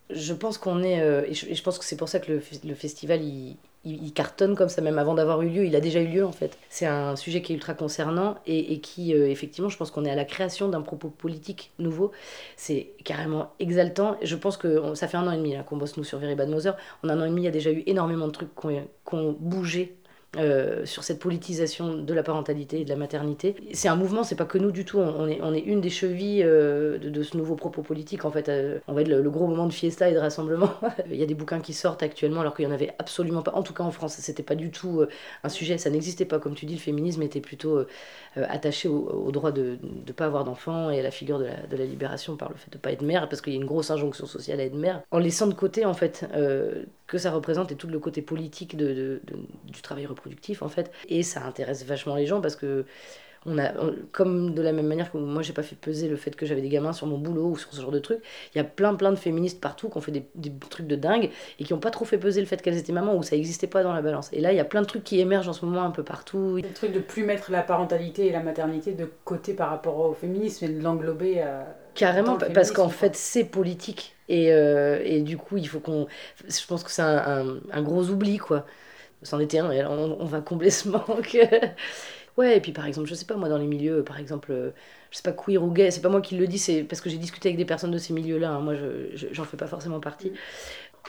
Je 0.09 0.33
pense 0.33 0.57
qu'on 0.57 0.81
est, 0.81 0.97
et 1.29 1.33
je, 1.33 1.63
pense 1.63 1.77
que 1.77 1.85
c'est 1.85 1.95
pour 1.95 2.09
ça 2.09 2.19
que 2.19 2.31
le, 2.31 2.75
festival 2.75 3.21
il, 3.23 4.13
cartonne 4.13 4.55
comme 4.55 4.69
ça, 4.69 4.81
même 4.81 4.97
avant 4.97 5.13
d'avoir 5.13 5.41
eu 5.43 5.49
lieu. 5.49 5.65
Il 5.65 5.75
a 5.75 5.79
déjà 5.79 6.01
eu 6.01 6.07
lieu 6.07 6.25
en 6.25 6.31
fait. 6.31 6.57
C'est 6.69 6.87
un 6.87 7.15
sujet 7.15 7.43
qui 7.43 7.53
est 7.53 7.55
ultra 7.55 7.75
concernant 7.75 8.35
et, 8.47 8.79
qui, 8.79 9.13
euh, 9.13 9.29
effectivement, 9.29 9.69
je 9.69 9.77
pense 9.77 9.91
qu'on 9.91 10.05
est 10.05 10.09
à 10.09 10.15
la 10.15 10.25
création 10.25 10.67
d'un 10.67 10.81
propos 10.81 11.09
politique 11.09 11.71
nouveau. 11.77 12.11
C'est 12.57 12.89
carrément 13.05 13.51
exaltant. 13.59 14.17
Je 14.23 14.35
pense 14.35 14.57
que 14.57 14.95
ça 14.95 15.07
fait 15.07 15.17
un 15.17 15.27
an 15.27 15.31
et 15.31 15.37
demi 15.37 15.55
qu'on 15.67 15.77
bosse 15.77 15.95
nous 15.95 16.03
sur 16.03 16.17
Very 16.17 16.35
Bad. 16.35 16.49
En 16.49 17.09
un 17.09 17.21
an 17.21 17.25
et 17.25 17.29
demi, 17.29 17.41
il 17.41 17.45
y 17.45 17.47
a 17.47 17.51
déjà 17.51 17.71
eu 17.71 17.83
énormément 17.85 18.25
de 18.25 18.31
trucs 18.31 18.49
qui 18.55 19.15
ont 19.15 19.35
bougé 19.39 19.95
euh, 20.37 20.85
sur 20.85 21.03
cette 21.03 21.17
politisation 21.17 21.95
de 21.95 22.13
la 22.13 22.21
parentalité 22.21 22.81
et 22.81 22.83
de 22.83 22.89
la 22.89 22.95
maternité. 22.95 23.55
C'est 23.73 23.87
un 23.87 23.95
mouvement, 23.95 24.23
c'est 24.23 24.35
pas 24.35 24.45
que 24.45 24.59
nous 24.59 24.71
du 24.71 24.85
tout, 24.85 24.99
on 24.99 25.27
est, 25.27 25.39
on 25.41 25.55
est 25.55 25.59
une 25.59 25.81
des 25.81 25.89
chevilles 25.89 26.43
euh, 26.43 26.99
de, 26.99 27.23
ce 27.23 27.35
nouveau 27.35 27.55
propos 27.55 27.81
politique. 27.81 28.25
En 28.25 28.29
fait, 28.29 28.47
euh, 28.47 28.77
on 28.87 28.93
va 28.93 29.01
être 29.01 29.07
le, 29.07 29.27
gros 29.31 29.47
moment 29.47 29.65
de 29.65 29.73
fiesta 29.73 30.07
et 30.07 30.13
de 30.13 30.19
rassemblement. 30.19 30.69
Il 31.09 31.15
y 31.15 31.23
a 31.23 31.25
des 31.25 31.33
bouquins 31.33 31.59
qui 31.61 31.73
sortent 31.73 32.03
actuellement 32.03 32.41
alors 32.41 32.55
qu'il 32.55 32.65
y 32.65 32.67
en 32.67 32.71
avait 32.71 32.93
absolument 32.99 33.41
pas. 33.41 33.53
En 33.55 33.63
tout 33.63 33.73
cas 33.73 33.83
en 33.83 33.89
France, 33.89 34.17
c'était 34.19 34.43
pas 34.43 34.53
du 34.53 34.69
tout 34.69 35.03
un 35.43 35.49
sujet, 35.49 35.79
ça 35.79 35.89
n'existait 35.89 36.25
pas. 36.25 36.37
Comme 36.37 36.53
tu 36.53 36.67
dis, 36.67 36.75
le 36.75 36.79
féminisme 36.79 37.23
était 37.23 37.41
plutôt 37.41 37.83
attaché 38.35 38.87
au, 38.87 39.31
droit 39.31 39.51
de 39.51 39.79
ne 39.83 40.11
pas 40.11 40.25
avoir 40.25 40.43
d'enfants 40.43 40.91
et 40.91 40.99
à 40.99 41.03
la 41.03 41.11
figure 41.11 41.39
de 41.39 41.45
la, 41.45 41.65
de 41.65 41.75
la, 41.75 41.85
libération 41.85 42.35
par 42.37 42.49
le 42.49 42.55
fait 42.55 42.71
de 42.71 42.77
pas 42.77 42.91
être 42.91 43.01
mère, 43.01 43.29
parce 43.29 43.41
qu'il 43.41 43.53
y 43.53 43.55
a 43.55 43.59
une 43.59 43.65
grosse 43.65 43.89
injonction 43.89 44.27
sociale 44.27 44.59
à 44.59 44.63
être 44.63 44.75
mère, 44.75 45.01
en 45.09 45.17
laissant 45.17 45.47
de 45.47 45.55
côté 45.55 45.85
en 45.85 45.95
fait 45.95 46.27
que 47.07 47.17
ça 47.17 47.31
représente 47.31 47.71
et 47.71 47.75
tout 47.75 47.87
le 47.87 47.97
côté 47.97 48.21
politique 48.21 48.77
de, 48.77 49.21
du 49.65 49.81
travail 49.81 50.05
reproductif 50.05 50.18
en 50.61 50.69
fait. 50.69 50.91
Et 51.07 51.23
ça 51.23 51.43
intéresse 51.45 51.85
vachement 51.85 52.15
les 52.15 52.25
gens 52.25 52.41
parce 52.41 52.55
que 52.55 52.85
on 53.45 53.57
a, 53.57 53.71
comme 54.11 54.53
de 54.53 54.61
la 54.61 54.73
même 54.73 54.87
manière 54.87 55.11
que 55.11 55.17
moi 55.17 55.41
j'ai 55.41 55.53
pas 55.53 55.63
fait 55.63 55.75
peser 55.75 56.07
le 56.07 56.17
fait 56.17 56.35
que 56.35 56.45
j'avais 56.45 56.61
des 56.61 56.69
gamins 56.69 56.93
sur 56.93 57.07
mon 57.07 57.17
boulot 57.17 57.51
ou 57.51 57.57
sur 57.57 57.73
ce 57.73 57.81
genre 57.81 57.91
de 57.91 57.99
trucs, 57.99 58.19
il 58.53 58.57
y 58.57 58.61
a 58.61 58.63
plein 58.63 58.93
plein 58.95 59.11
de 59.11 59.17
féministes 59.17 59.61
partout 59.61 59.89
qui 59.89 59.97
ont 59.97 60.01
fait 60.01 60.11
des, 60.11 60.25
des 60.35 60.51
trucs 60.69 60.87
de 60.87 60.95
dingue 60.95 61.29
et 61.59 61.63
qui 61.63 61.73
ont 61.73 61.79
pas 61.79 61.91
trop 61.91 62.05
fait 62.05 62.17
peser 62.17 62.41
le 62.41 62.47
fait 62.47 62.61
qu'elles 62.61 62.77
étaient 62.77 62.91
mamans 62.91 63.15
ou 63.15 63.23
ça 63.23 63.35
existait 63.35 63.67
pas 63.67 63.83
dans 63.83 63.93
la 63.93 64.01
balance. 64.01 64.29
Et 64.33 64.41
là 64.41 64.51
il 64.51 64.57
y 64.57 64.59
a 64.59 64.65
plein 64.65 64.81
de 64.81 64.87
trucs 64.87 65.03
qui 65.03 65.19
émergent 65.19 65.49
en 65.49 65.53
ce 65.53 65.65
moment 65.65 65.83
un 65.83 65.91
peu 65.91 66.03
partout. 66.03 66.57
Le 66.57 66.73
truc 66.73 66.91
de 66.91 66.99
plus 66.99 67.23
mettre 67.23 67.51
la 67.51 67.61
parentalité 67.61 68.27
et 68.27 68.31
la 68.31 68.41
maternité 68.41 68.93
de 68.93 69.09
côté 69.23 69.53
par 69.53 69.69
rapport 69.69 69.97
au 69.99 70.13
féminisme 70.13 70.65
et 70.65 70.69
de 70.69 70.81
l'englober. 70.81 71.35
Euh, 71.37 71.63
Carrément, 71.95 72.37
parce 72.53 72.71
qu'en 72.71 72.89
fait 72.89 73.15
c'est 73.15 73.43
politique 73.43 74.15
et, 74.29 74.53
euh, 74.53 75.01
et, 75.03 75.21
du 75.21 75.37
coup 75.37 75.57
il 75.57 75.67
faut 75.67 75.79
qu'on. 75.79 76.07
Je 76.47 76.65
pense 76.67 76.83
que 76.83 76.91
c'est 76.91 77.01
un, 77.01 77.57
un, 77.71 77.81
gros 77.81 78.09
oubli 78.09 78.37
quoi. 78.37 78.65
C'en 79.21 79.39
était 79.39 79.59
un 79.59 79.71
et 79.71 79.83
on, 79.85 80.25
va 80.25 80.41
combler 80.41 80.69
ce 80.69 80.87
manque. 80.89 81.37
Ouais, 82.37 82.57
et 82.57 82.61
puis 82.61 82.71
par 82.71 82.85
exemple, 82.85 83.07
je 83.09 83.15
sais 83.15 83.25
pas, 83.25 83.35
moi 83.35 83.49
dans 83.49 83.57
les 83.57 83.67
milieux, 83.67 84.03
par 84.03 84.17
exemple, 84.17 84.73
je 85.11 85.17
sais 85.17 85.23
pas, 85.23 85.33
queer 85.33 85.61
ou 85.61 85.71
gay, 85.71 85.91
c'est 85.91 86.01
pas 86.01 86.09
moi 86.09 86.21
qui 86.21 86.37
le 86.37 86.47
dis, 86.47 86.57
c'est 86.57 86.83
parce 86.83 87.01
que 87.01 87.09
j'ai 87.09 87.17
discuté 87.17 87.49
avec 87.49 87.57
des 87.57 87.65
personnes 87.65 87.91
de 87.91 87.97
ces 87.97 88.13
milieux-là, 88.13 88.51
hein. 88.51 88.59
moi 88.61 88.75
je, 88.75 89.27
j'en 89.33 89.43
fais 89.43 89.57
pas 89.57 89.67
forcément 89.67 89.99
partie 89.99 90.31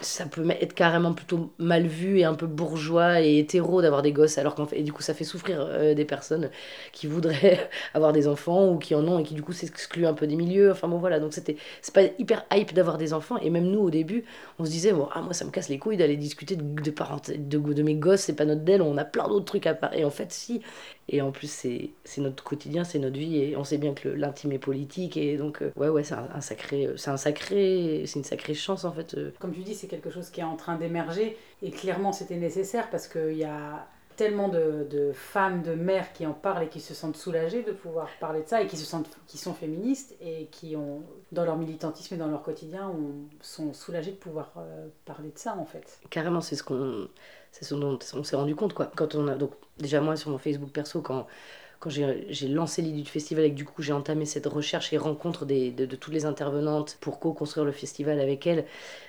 ça 0.01 0.27
peut 0.27 0.49
être 0.51 0.75
carrément 0.75 1.13
plutôt 1.13 1.53
mal 1.59 1.87
vu 1.87 2.19
et 2.19 2.25
un 2.25 2.35
peu 2.35 2.47
bourgeois 2.47 3.21
et 3.21 3.39
hétéro 3.39 3.83
d'avoir 3.83 4.03
des 4.03 4.13
gosses 4.13 4.39
alors 4.39 4.55
qu'en 4.55 4.67
fait 4.67 4.79
et 4.79 4.83
du 4.83 4.93
coup 4.93 5.03
ça 5.03 5.15
fait 5.15 5.25
souffrir 5.25 5.61
euh, 5.61 5.95
des 5.95 6.05
personnes 6.05 6.51
qui 6.93 7.07
voudraient 7.07 7.69
avoir 7.95 8.13
des 8.13 8.27
enfants 8.27 8.69
ou 8.71 8.79
qui 8.79 8.95
en 8.95 9.07
ont 9.07 9.19
et 9.19 9.23
qui 9.23 9.35
du 9.35 9.43
coup 9.43 9.53
s'excluent 9.53 10.07
un 10.07 10.15
peu 10.15 10.27
des 10.27 10.37
milieux. 10.37 10.71
Enfin 10.73 10.89
bon 10.89 10.99
voilà. 10.99 11.21
Donc 11.21 11.33
c'était 11.35 11.57
c'est 11.83 11.95
pas 11.95 12.03
hyper 12.19 12.45
hype 12.53 12.73
d'avoir 12.73 12.99
des 12.99 13.13
enfants. 13.13 13.37
Et 13.39 13.51
même 13.51 13.67
nous 13.67 13.81
au 13.81 13.91
début 13.91 14.25
on 14.59 14.65
se 14.65 14.71
disait 14.71 14.93
bon 14.93 15.09
ah 15.13 15.23
moi 15.23 15.35
ça 15.35 15.45
me 15.45 15.51
casse 15.51 15.69
les 15.69 15.79
couilles 15.79 15.97
d'aller 15.97 16.17
discuter 16.17 16.57
de, 16.57 16.63
de, 16.63 16.91
parents, 16.91 17.21
de, 17.29 17.59
de 17.59 17.83
mes 17.83 17.95
gosses 17.95 18.21
c'est 18.23 18.37
pas 18.37 18.45
notre 18.45 18.63
d'elle 18.63 18.83
on 18.83 18.97
a 18.97 19.05
plein 19.05 19.29
d'autres 19.29 19.45
trucs 19.47 19.67
à 19.67 19.75
part. 19.75 19.95
Et 19.95 20.05
en 20.05 20.11
fait 20.11 20.33
si 20.33 20.63
et 21.09 21.23
en 21.23 21.33
plus 21.33 21.51
c'est 21.51 22.21
notre 22.21 22.45
quotidien 22.45 22.85
c'est 22.85 22.99
notre 22.99 23.19
vie 23.19 23.39
et 23.39 23.57
on 23.57 23.65
sait 23.65 23.79
bien 23.79 23.95
que 23.95 24.09
l'intime 24.09 24.53
est 24.53 24.59
politique 24.59 25.17
et 25.17 25.37
donc 25.37 25.63
euh, 25.63 25.73
ouais 25.77 25.89
ouais 25.89 26.05
c'est 26.05 26.15
un, 26.15 26.41
sacré 26.41 26.89
c'est 26.97 27.11
un 27.11 27.17
sacré 27.17 28.05
c'est 28.07 28.19
une 28.19 28.25
sacrée 28.25 28.55
chance 28.55 28.85
en 28.85 28.93
fait 28.93 29.15
euh. 29.15 29.33
comme 29.39 29.53
tu 29.53 29.61
dis 29.61 29.75
c'est 29.75 29.89
quelque 29.89 30.11
chose 30.11 30.31
qui 30.31 30.41
est 30.41 30.45
en 30.45 30.57
train 30.57 30.77
d'émerger. 30.77 31.37
Et 31.63 31.71
clairement, 31.71 32.13
c'était 32.13 32.37
nécessaire 32.37 32.89
parce 32.91 33.09
qu'il 33.09 33.37
y 33.37 33.45
a 33.45 33.87
tellement 34.21 34.49
de, 34.49 35.13
femmes, 35.15 35.63
de 35.63 35.73
mères 35.73 36.13
qui 36.13 36.27
en 36.27 36.35
parlent 36.35 36.65
et 36.65 36.69
qui 36.69 36.81
se 36.81 36.93
sentent 36.93 37.17
soulagées 37.17 37.63
de 37.63 37.73
pouvoir 37.73 38.07
parler 38.21 38.43
de 38.43 38.49
ça 38.49 38.61
et 38.61 38.67
qui 38.67 38.77
se 38.77 38.85
sentent 38.85 39.09
qui 39.27 39.39
sont 39.39 39.55
féministes 39.55 40.15
et 40.21 40.49
qui 40.53 40.77
ont 40.77 41.03
dans 41.33 41.47
leur 41.47 41.57
militantisme 41.57 42.13
et 42.13 42.17
dans 42.19 42.27
leur 42.27 42.43
quotidien 42.43 42.91
on, 42.91 43.31
sont 43.41 43.73
soulagées 43.73 44.11
de 44.11 44.19
pouvoir 44.19 44.53
euh, 44.59 44.89
parler 45.07 45.31
de 45.31 45.39
ça 45.39 45.57
en 45.57 45.65
fait. 45.65 46.01
Carrément, 46.11 46.43
c'est 46.43 46.55
ce 46.55 46.63
qu'on 46.63 47.09
c'est 47.51 47.65
ce 47.65 47.75
dont 47.75 47.99
on 48.13 48.23
s'est 48.23 48.37
rendu 48.37 48.55
compte 48.55 48.75
quoi. 48.75 48.93
Quand 48.95 49.15
on 49.15 49.27
a 49.27 49.37
donc 49.37 49.53
déjà 49.79 50.03
moi 50.03 50.17
sur 50.17 50.29
mon 50.29 50.37
Facebook 50.37 50.71
perso 50.71 51.01
quand 51.01 51.27
quand 51.81 51.89
j'ai 51.89 52.49
lancé 52.49 52.83
l'idée 52.83 53.01
du 53.01 53.11
festival 53.11 53.47
et 53.47 53.51
que 53.51 53.57
du 53.57 53.65
coup 53.65 53.81
j'ai 53.81 53.95
entamé 53.95 54.27
cette 54.27 54.47
recherche 54.47 54.93
et 54.93 54.99
rencontre 54.99 55.47
de, 55.47 55.87
toutes 55.97 56.13
les 56.13 56.27
intervenantes 56.27 56.99
pour 57.01 57.19
co-construire 57.19 57.65
le 57.65 57.73
festival 57.73 58.21
avec 58.21 58.47
elles, 58.47 58.67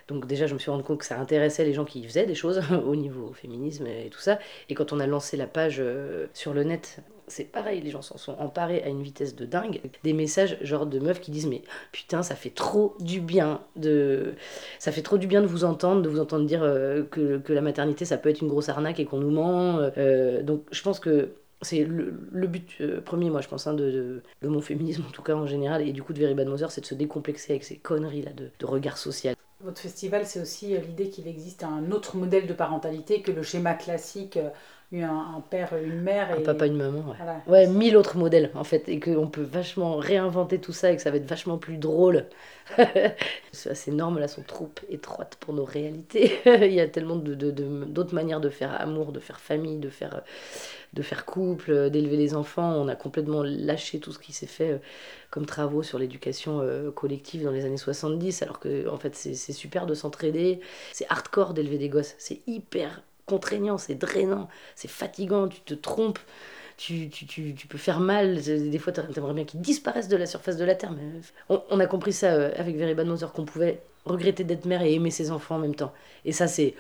donc 0.08 0.26
déjà 0.26 0.48
je 0.48 0.54
me 0.54 0.60
suis 0.60 0.72
rendu 0.72 0.84
compte 0.84 1.00
que 1.00 1.06
ça 1.06 1.20
intéressait 1.20 1.66
les 1.66 1.74
gens 1.74 1.84
qui 1.84 2.02
faisaient 2.04 2.26
des 2.26 2.34
choses 2.34 2.62
au 2.86 2.96
niveau 2.96 3.34
féminisme 3.34 3.88
et 3.88 4.10
tout 4.10 4.22
ça. 4.22 4.40
Et 4.70 4.74
quand 4.74 4.94
on 4.94 5.02
a 5.02 5.06
lancé 5.06 5.36
la 5.36 5.48
page 5.48 5.78
euh, 5.80 6.28
sur 6.34 6.54
le 6.54 6.64
net, 6.64 7.02
c'est 7.28 7.44
pareil, 7.44 7.82
les 7.82 7.90
gens 7.90 8.02
s'en 8.02 8.18
sont 8.18 8.38
emparés 8.40 8.82
à 8.84 8.88
une 8.88 9.04
vitesse 9.04 9.36
de 9.36 9.46
dingue. 9.46 9.82
Des 10.04 10.14
messages 10.14 10.58
genre 10.62 10.86
de 10.86 11.00
meufs 11.00 11.20
qui 11.20 11.32
disent 11.32 11.48
mais 11.48 11.64
putain 11.92 12.24
ça 12.24 12.36
fait 12.36 12.50
trop 12.52 12.96
du 13.02 13.20
bien 13.20 13.62
de 13.76 14.34
ça 14.80 14.94
fait 14.94 15.02
trop 15.02 15.18
du 15.18 15.28
bien 15.28 15.42
de 15.42 15.48
vous 15.48 15.66
entendre, 15.66 16.02
de 16.02 16.10
vous 16.10 16.22
entendre 16.22 16.46
dire 16.46 16.64
euh, 16.64 17.04
que, 17.04 17.38
que, 17.38 17.52
la 17.52 17.62
maternité 17.62 18.06
ça 18.06 18.18
peut 18.18 18.30
être 18.30 18.42
une 18.42 18.48
grosse 18.48 18.70
arnaque 18.70 19.02
et 19.02 19.06
qu'on 19.06 19.20
nous 19.20 19.32
ment. 19.32 19.78
Euh, 19.98 20.42
donc 20.42 20.64
je 20.72 20.82
pense 20.82 21.02
que 21.02 21.32
c'est 21.62 21.84
le, 21.84 22.48
but 22.48 22.70
euh, 22.82 23.02
premier, 23.02 23.30
moi, 23.30 23.42
je 23.42 23.48
pense, 23.48 23.68
hein, 23.68 23.74
de, 23.74 24.24
mon 24.44 24.62
féminisme, 24.62 25.04
en 25.08 25.12
tout 25.12 25.22
cas 25.22 25.36
en 25.36 25.46
général, 25.46 25.88
et 25.88 25.92
du 25.94 26.02
coup 26.02 26.14
de 26.14 26.20
Very 26.20 26.34
Bad 26.34 26.50
c'est 26.70 26.82
de 26.82 26.86
se 26.86 26.96
décomplexer 26.96 27.54
avec 27.54 27.64
ces 27.64 27.78
conneries-là 27.78 28.34
de, 28.34 28.50
de, 28.60 28.66
regard 28.66 28.98
social. 28.98 29.36
Votre 29.62 29.80
festival, 29.80 30.26
c'est 30.26 30.42
aussi 30.42 30.76
euh, 30.76 30.80
l'idée 30.80 31.10
qu'il 31.10 31.28
existe 31.28 31.64
un 31.64 31.92
autre 31.92 32.18
modèle 32.18 32.48
de 32.48 32.54
parentalité 32.54 33.22
que 33.22 33.32
le 33.32 33.44
schéma 33.44 33.76
classique, 33.76 34.40
un, 34.94 35.36
un 35.38 35.42
père, 35.42 35.74
une 35.82 36.02
mère. 36.02 36.32
Et... 36.32 36.42
Un 36.42 36.42
papa, 36.42 36.68
une 36.68 36.76
maman, 36.76 37.00
ouais. 37.00 37.52
Ouais, 37.52 37.68
mille 37.68 37.96
autres 37.96 38.18
modèles, 38.18 38.52
en 38.56 38.64
fait, 38.64 38.90
et 38.90 39.00
qu'on 39.00 39.28
peut 39.28 39.42
vachement 39.42 39.96
réinventer 39.96 40.60
tout 40.60 40.74
ça 40.74 40.92
et 40.92 40.96
que 40.96 41.02
ça 41.02 41.12
va 41.12 41.18
être 41.18 41.30
vachement 41.30 41.58
plus 41.58 41.78
drôle. 41.78 42.26
Ces 43.52 43.92
normes-là 43.92 44.28
sont 44.28 44.44
trop 44.44 44.70
étroites 44.90 45.38
pour 45.40 45.54
nos 45.54 45.66
réalités. 45.66 46.32
Il 46.46 46.74
y 46.74 46.82
a 46.82 46.88
tellement 46.88 47.16
d'autres 47.16 47.38
de, 47.38 47.52
de, 47.52 48.16
manières 48.16 48.42
de 48.42 48.50
faire 48.50 48.80
amour, 48.80 49.12
de 49.12 49.20
faire 49.20 49.40
famille, 49.40 49.78
de 49.80 49.90
faire 49.90 50.22
de 50.94 51.02
faire 51.02 51.26
couple, 51.26 51.90
d'élever 51.90 52.18
les 52.18 52.36
enfants. 52.36 52.74
On 52.74 52.88
a 52.88 52.96
complètement 52.96 53.44
lâché 53.44 54.00
tout 54.00 54.12
ce 54.12 54.20
qui 54.20 54.34
s'est 54.34 54.46
fait 54.46 54.72
euh, 54.72 54.78
comme 55.30 55.46
travaux 55.46 55.84
sur 55.84 55.98
l'éducation 55.98 56.60
euh, 56.62 56.92
collective 56.92 57.44
dans 57.44 57.52
les 57.52 57.66
années 57.66 57.78
70, 57.78 58.42
alors 58.42 58.60
que 58.60 58.90
en 58.90 58.98
fait 58.98 59.16
c'est 59.16 59.54
super 59.54 59.86
de 59.86 59.94
s'entraider. 59.94 60.60
C'est 60.92 61.06
hardcore 61.10 61.54
d'élever 61.54 61.78
des 61.78 61.90
gosses, 61.90 62.16
c'est 62.18 62.42
hyper 62.48 63.02
contraignant, 63.32 63.78
c'est 63.78 63.96
drainant, 63.96 64.50
c'est 64.76 64.90
fatigant, 64.90 65.48
tu 65.48 65.62
te 65.62 65.74
trompes. 65.74 66.20
Tu, 66.78 67.10
peux 67.70 67.78
faire 67.78 68.00
mal. 68.00 68.42
Des 68.42 68.80
fois, 68.80 68.92
t'aimerais 68.92 69.34
bien 69.36 69.46
qu'ils 69.46 69.62
disparaissent 69.62 70.08
de 70.08 70.18
la 70.18 70.26
surface 70.26 70.58
de 70.58 70.66
la 70.66 70.74
Terre. 70.74 70.92
Mais 70.92 71.22
on, 71.70 71.80
a 71.80 71.86
compris 71.86 72.12
ça 72.12 72.48
avec 72.58 72.76
Very 72.76 72.96
Bad 72.96 73.08
qu'on 73.34 73.46
pouvait 73.46 73.84
regretter 74.06 74.44
d'être 74.44 74.66
mère 74.66 74.82
et 74.82 74.96
aimer 74.96 75.12
ses 75.12 75.30
enfants 75.30 75.56
en 75.56 75.60
même 75.60 75.76
temps. 75.76 75.94
Et 76.26 76.32
ça, 76.32 76.48
c'est 76.48 76.74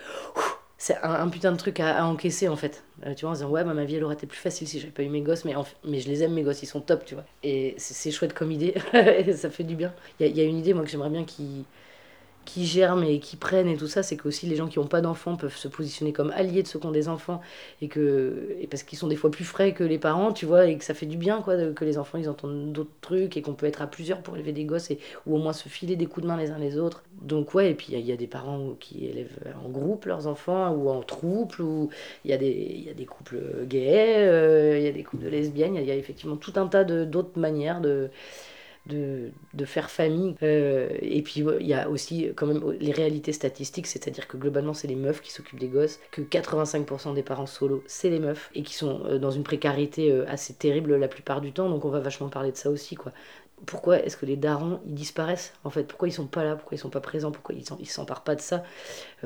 un, 1.03 1.29
putain 1.29 1.51
de 1.51 1.57
truc 1.57 1.79
à, 1.79 2.03
encaisser 2.05 2.47
en 2.47 2.55
fait. 2.55 2.83
Euh, 3.05 3.13
tu 3.13 3.21
vois, 3.21 3.31
en 3.31 3.33
disant 3.33 3.49
ouais, 3.49 3.63
bah, 3.63 3.75
ma 3.75 3.85
vie 3.85 3.95
elle 3.95 4.03
aurait 4.03 4.15
été 4.15 4.25
plus 4.25 4.39
facile 4.39 4.67
si 4.67 4.79
j'avais 4.79 4.91
pas 4.91 5.03
eu 5.03 5.09
mes 5.09 5.21
gosses, 5.21 5.45
mais, 5.45 5.53
je 5.53 6.07
les 6.07 6.23
aime 6.23 6.33
mes 6.33 6.41
gosses, 6.41 6.63
ils 6.63 6.67
sont 6.67 6.81
top, 6.81 7.05
tu 7.05 7.13
vois. 7.13 7.25
Et 7.43 7.75
c'est 7.77 8.09
chouette 8.09 8.33
comme 8.33 8.51
idée, 8.51 8.73
ça 9.35 9.51
fait 9.51 9.63
du 9.63 9.75
bien. 9.75 9.93
Il 10.19 10.25
y 10.25 10.31
y 10.31 10.41
a, 10.41 10.45
une 10.45 10.57
idée 10.57 10.73
moi 10.73 10.83
que 10.83 10.89
j'aimerais 10.89 11.11
bien 11.11 11.25
qui 11.25 11.65
qui 12.45 12.65
germent 12.65 13.03
et 13.03 13.19
qui 13.19 13.35
prennent 13.35 13.67
et 13.67 13.77
tout 13.77 13.87
ça, 13.87 14.03
c'est 14.03 14.17
que 14.17 14.27
aussi 14.27 14.45
les 14.47 14.55
gens 14.55 14.67
qui 14.67 14.79
n'ont 14.79 14.87
pas 14.87 15.01
d'enfants 15.01 15.35
peuvent 15.35 15.55
se 15.55 15.67
positionner 15.67 16.11
comme 16.11 16.31
alliés 16.31 16.63
de 16.63 16.67
ceux 16.67 16.79
qui 16.79 16.85
ont 16.85 16.91
des 16.91 17.07
enfants 17.07 17.41
et 17.81 17.87
que 17.87 18.57
parce 18.69 18.83
qu'ils 18.83 18.97
sont 18.97 19.07
des 19.07 19.15
fois 19.15 19.31
plus 19.31 19.45
frais 19.45 19.73
que 19.73 19.83
les 19.83 19.99
parents, 19.99 20.33
tu 20.33 20.45
vois, 20.45 20.65
et 20.65 20.77
que 20.77 20.83
ça 20.83 20.93
fait 20.93 21.05
du 21.05 21.17
bien 21.17 21.41
quoi 21.41 21.55
que 21.73 21.85
les 21.85 21.97
enfants 21.97 22.17
ils 22.17 22.29
entendent 22.29 22.71
d'autres 22.71 22.89
trucs 23.01 23.37
et 23.37 23.41
qu'on 23.41 23.53
peut 23.53 23.65
être 23.65 23.81
à 23.81 23.87
plusieurs 23.87 24.21
pour 24.21 24.35
élever 24.35 24.53
des 24.53 24.65
gosses 24.65 24.91
et 24.91 24.99
ou 25.25 25.35
au 25.35 25.39
moins 25.39 25.53
se 25.53 25.69
filer 25.69 25.95
des 25.95 26.07
coups 26.07 26.23
de 26.23 26.27
main 26.27 26.37
les 26.37 26.51
uns 26.51 26.57
les 26.57 26.77
autres. 26.77 27.03
Donc 27.21 27.53
ouais, 27.53 27.71
et 27.71 27.75
puis 27.75 27.87
il 27.91 27.99
y, 27.99 28.11
a 28.11 28.17
des 28.17 28.27
parents 28.27 28.75
qui 28.79 29.05
élèvent 29.05 29.37
en 29.63 29.69
groupe 29.69 30.05
leurs 30.05 30.27
enfants 30.27 30.71
ou 30.71 30.89
en 30.89 31.01
troupe 31.01 31.59
ou 31.59 31.89
il 32.25 32.31
y 32.31 32.33
a 32.33 32.37
des 32.37 32.51
il 32.51 32.83
y 32.83 32.89
a 32.89 32.93
des 32.93 33.05
couples 33.05 33.65
gays, 33.67 34.27
euh, 34.27 34.77
il 34.77 34.83
y 34.83 34.87
a 34.87 34.91
des 34.91 35.03
couples 35.03 35.23
de 35.23 35.29
lesbiennes, 35.29 35.75
il 35.75 35.85
y, 35.85 35.91
a 35.91 35.95
effectivement 35.95 36.35
tout 36.35 36.53
un 36.55 36.67
tas 36.67 36.83
de 36.83 37.05
d'autres 37.05 37.39
manières 37.39 37.81
de 37.81 38.09
de, 38.87 39.31
de 39.53 39.65
faire 39.65 39.89
famille. 39.89 40.35
Euh, 40.43 40.89
et 41.01 41.21
puis 41.21 41.43
il 41.59 41.67
y 41.67 41.73
a 41.73 41.89
aussi 41.89 42.29
quand 42.35 42.47
même 42.47 42.63
les 42.79 42.91
réalités 42.91 43.31
statistiques, 43.33 43.87
c'est-à-dire 43.87 44.27
que 44.27 44.37
globalement 44.37 44.73
c'est 44.73 44.87
les 44.87 44.95
meufs 44.95 45.21
qui 45.21 45.31
s'occupent 45.31 45.59
des 45.59 45.67
gosses, 45.67 45.99
que 46.11 46.21
85% 46.21 47.13
des 47.13 47.23
parents 47.23 47.45
solo 47.45 47.83
c'est 47.87 48.09
les 48.09 48.19
meufs, 48.19 48.49
et 48.55 48.63
qui 48.63 48.73
sont 48.73 49.01
euh, 49.05 49.19
dans 49.19 49.31
une 49.31 49.43
précarité 49.43 50.11
euh, 50.11 50.25
assez 50.27 50.53
terrible 50.53 50.95
la 50.95 51.07
plupart 51.07 51.41
du 51.41 51.51
temps, 51.51 51.69
donc 51.69 51.85
on 51.85 51.89
va 51.89 51.99
vachement 51.99 52.29
parler 52.29 52.51
de 52.51 52.57
ça 52.57 52.69
aussi. 52.69 52.95
quoi 52.95 53.11
pourquoi 53.67 53.99
est-ce 53.99 54.17
que 54.17 54.25
les 54.25 54.37
darons 54.37 54.81
ils 54.87 54.95
disparaissent 54.95 55.53
en 55.63 55.69
fait? 55.69 55.83
Pourquoi 55.83 56.07
ils 56.07 56.11
sont 56.11 56.25
pas 56.25 56.43
là? 56.43 56.55
Pourquoi 56.55 56.75
ils 56.75 56.79
sont 56.79 56.89
pas 56.89 56.99
présents? 56.99 57.31
Pourquoi 57.31 57.53
ils 57.53 57.87
s'emparent 57.87 58.23
pas 58.23 58.33
de 58.33 58.41
ça? 58.41 58.63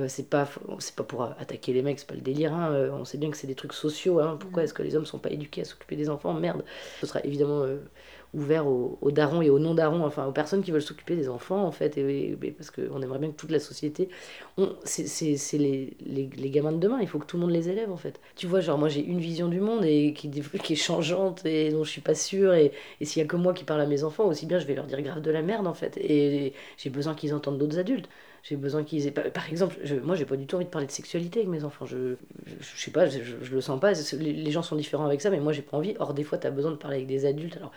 C'est 0.10 0.30
pas 0.30 0.50
c'est 0.80 0.94
pas 0.96 1.06
pour 1.06 1.24
attaquer 1.24 1.72
les 1.72 1.82
mecs 1.82 2.00
c'est 2.00 2.08
pas 2.08 2.16
le 2.16 2.22
délire 2.22 2.54
hein. 2.54 2.90
on 2.92 3.06
sait 3.06 3.18
bien 3.18 3.32
que 3.32 3.38
c'est 3.38 3.48
des 3.48 3.56
trucs 3.56 3.72
sociaux 3.72 4.20
hein. 4.20 4.36
pourquoi 4.38 4.64
est-ce 4.64 4.74
que 4.74 4.84
les 4.84 4.98
hommes 4.98 5.06
sont 5.06 5.20
pas 5.20 5.30
éduqués 5.30 5.62
à 5.62 5.66
s'occuper 5.66 5.96
des 5.96 6.10
enfants? 6.10 6.34
Merde 6.34 6.66
ce 7.00 7.08
sera 7.08 7.22
évidemment 7.24 7.66
ouvert 8.34 8.68
aux, 8.68 9.12
darons 9.12 9.42
et 9.42 9.50
aux 9.50 9.60
non-darons, 9.60 10.04
enfin 10.06 10.26
aux 10.26 10.32
personnes 10.32 10.64
qui 10.64 10.72
veulent 10.72 10.82
s'occuper 10.82 11.16
des 11.16 11.30
enfants 11.30 11.64
en 11.64 11.72
fait, 11.72 11.98
et, 11.98 12.38
parce 12.58 12.72
qu'on 12.72 13.02
aimerait 13.02 13.20
bien 13.20 13.30
que 13.30 13.36
toute 13.36 13.52
la 13.52 13.60
société, 13.60 14.10
c'est 14.84 15.58
les, 15.58 15.94
les, 16.06 16.30
les, 16.36 16.50
gamins 16.50 16.72
de 16.72 16.78
demain, 16.78 17.00
il 17.02 17.08
faut 17.08 17.20
que 17.20 17.26
tout 17.26 17.38
le 17.38 17.42
monde 17.42 17.52
les 17.52 17.70
élève 17.70 17.92
en 17.92 17.98
fait. 17.98 18.20
Tu 18.36 18.48
vois, 18.48 18.60
genre 18.60 18.78
moi 18.78 18.90
j'ai 18.90 19.04
une 19.04 19.20
vision 19.20 19.48
du 19.48 19.60
monde 19.60 19.86
et 19.86 20.14
qui, 20.14 20.30
qui 20.30 20.74
est 20.74 20.76
changeante 20.76 21.46
et 21.46 21.72
dont 21.72 21.84
je 21.84 21.90
suis 21.90 22.02
pas 22.02 22.16
sûre, 22.16 22.54
et, 22.54 22.72
et 23.00 23.06
s'il 23.06 23.22
y 23.22 23.26
a 23.26 23.28
que 23.28 23.36
moi 23.36 23.54
qui 23.54 23.64
parle 23.64 23.82
à 23.82 23.86
mes 23.86 24.04
enfants, 24.04 24.26
aussi 24.26 24.46
bien 24.46 24.60
je 24.60 24.66
vais 24.66 24.76
leur 24.76 24.86
dire 24.86 25.02
grave 25.02 25.22
de 25.22 25.32
la 25.32 25.42
merde 25.42 25.68
en 25.68 25.74
fait, 25.74 25.98
et 25.98 26.54
j'ai 26.78 26.90
besoin 26.90 27.16
qu'ils 27.16 27.34
entendent 27.34 27.58
d'autres 27.58 27.80
adultes 27.80 28.10
j'ai 28.46 28.56
besoin 28.56 28.84
qu'ils 28.84 29.08
aient 29.08 29.12
par 29.12 29.50
exemple 29.50 29.76
je, 29.84 29.96
moi 29.96 30.16
j'ai 30.16 30.26
pas 30.26 30.38
du 30.38 30.46
tout 30.46 30.56
envie 30.56 30.66
de 30.66 30.70
parler 30.70 30.88
de 30.88 30.92
sexualité 30.92 31.40
avec 31.40 31.50
mes 31.50 31.64
enfants 31.64 31.86
je 31.86 32.16
je, 32.46 32.82
sais 32.82 32.92
pas 32.92 33.08
je, 33.08 33.20
le 33.52 33.62
sens 33.62 33.80
pas 33.80 33.94
les, 34.14 34.52
gens 34.52 34.62
sont 34.62 34.76
différents 34.76 35.06
avec 35.06 35.22
ça 35.22 35.32
mais 35.32 35.40
moi 35.40 35.52
j'ai 35.52 35.64
pas 35.64 35.78
envie 35.78 35.96
or 36.00 36.14
des 36.14 36.24
fois 36.24 36.38
tu 36.38 36.46
as 36.46 36.52
besoin 36.52 36.72
de 36.72 36.78
parler 36.78 36.98
avec 36.98 37.08
des 37.08 37.26
adultes 37.26 37.58
alors 37.58 37.72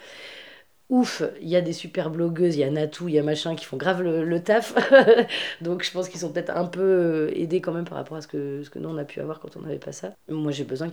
ouf, 0.91 1.23
il 1.41 1.49
y 1.49 1.57
a 1.57 1.61
des 1.61 1.75
super 1.75 2.11
blogueuses, 2.11 2.57
il 2.57 2.61
y 2.61 2.65
a 2.65 2.71
Natou, 2.71 3.09
il 3.09 3.15
y 3.15 3.19
a 3.19 3.23
machin 3.23 3.55
qui 3.55 3.67
font 3.67 3.77
grave 3.77 4.03
le, 4.03 4.43
taf. 4.43 4.75
Donc 5.61 5.83
je 5.83 5.91
pense 5.93 6.09
qu'ils 6.09 6.21
sont 6.21 6.33
peut-être 6.33 6.57
un 6.57 6.65
peu 6.65 6.81
euh, 6.81 7.31
aidés 7.35 7.61
quand 7.61 7.73
même 7.73 7.85
par 7.85 7.99
rapport 7.99 8.17
à 8.17 8.23
ce 8.23 8.27
que, 8.27 8.63
ce 8.63 8.71
que 8.71 8.79
nous 8.79 8.89
on 8.89 8.97
a 8.97 9.05
pu 9.05 9.21
avoir 9.21 9.39
quand 9.39 9.57
on 9.59 9.61
n'avait 9.61 9.79
pas 9.79 9.93
ça. 9.93 10.15
Moi 10.31 10.51
j'ai 10.51 10.65
besoin 10.65 10.89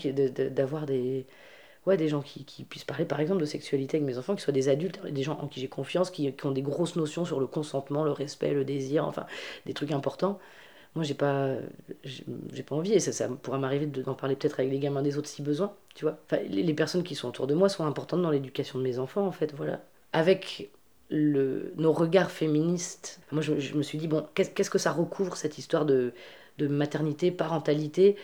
d'avoir 0.52 0.86
des, 0.86 1.26
ouais, 1.86 1.98
des 1.98 2.08
gens 2.08 2.22
qui, 2.22 2.44
puissent 2.64 2.84
parler 2.84 3.06
par 3.06 3.20
exemple 3.20 3.42
de 3.42 3.46
sexualité 3.46 3.98
avec 3.98 4.08
mes 4.08 4.18
enfants, 4.18 4.36
qui 4.36 4.42
soient 4.42 4.54
des 4.54 4.70
adultes, 4.70 5.02
des 5.06 5.24
gens 5.24 5.38
en 5.40 5.48
qui 5.48 5.60
j'ai 5.60 5.68
confiance, 5.68 6.10
qui, 6.10 6.34
ont 6.44 6.52
des 6.52 6.62
grosses 6.62 6.96
notions 6.96 7.26
sur 7.26 7.40
le 7.40 7.48
consentement, 7.48 8.04
le 8.04 8.12
respect, 8.12 8.54
le 8.54 8.66
désir, 8.66 9.06
enfin 9.06 9.26
des 9.66 9.74
trucs 9.74 9.92
importants. 9.92 10.40
Moi 10.96 11.04
j'ai 11.04 11.14
pas 11.14 11.56
j'ai 12.06 12.64
pas 12.64 12.76
envie 12.76 12.94
et 12.94 13.02
ça, 13.02 13.12
ça 13.12 13.28
pourra 13.28 13.58
m'arriver 13.58 13.86
d'en 13.86 14.14
parler 14.14 14.38
peut-être 14.38 14.62
avec 14.62 14.72
les 14.72 14.80
gamins 14.80 15.02
des 15.02 15.18
autres 15.18 15.28
si 15.28 15.42
besoin 15.42 15.74
tu 15.94 16.06
vois. 16.06 16.18
Les, 16.50 16.74
personnes 16.74 17.04
qui 17.04 17.16
sont 17.16 17.28
autour 17.28 17.48
de 17.48 17.54
moi 17.54 17.68
sont 17.68 17.86
importantes 17.86 18.22
dans 18.22 18.32
l'éducation 18.32 18.80
de 18.80 18.84
mes 18.84 18.98
enfants 18.98 19.28
en 19.28 19.34
fait 19.34 19.54
voilà. 19.54 19.82
Avec 20.14 20.70
le, 21.10 21.74
nos 21.76 21.92
regards 21.92 22.32
féministes 22.32 23.20
moi 23.34 23.42
je, 23.42 23.76
me 23.76 23.84
suis 23.84 23.98
dit 23.98 24.08
bon 24.08 24.26
qu'est-ce 24.36 24.70
que 24.70 24.78
ça 24.78 24.94
recouvre 24.94 25.36
cette 25.36 25.58
histoire 25.58 25.86
de 25.86 26.14
maternité 26.62 27.30
parentalité? 27.30 28.16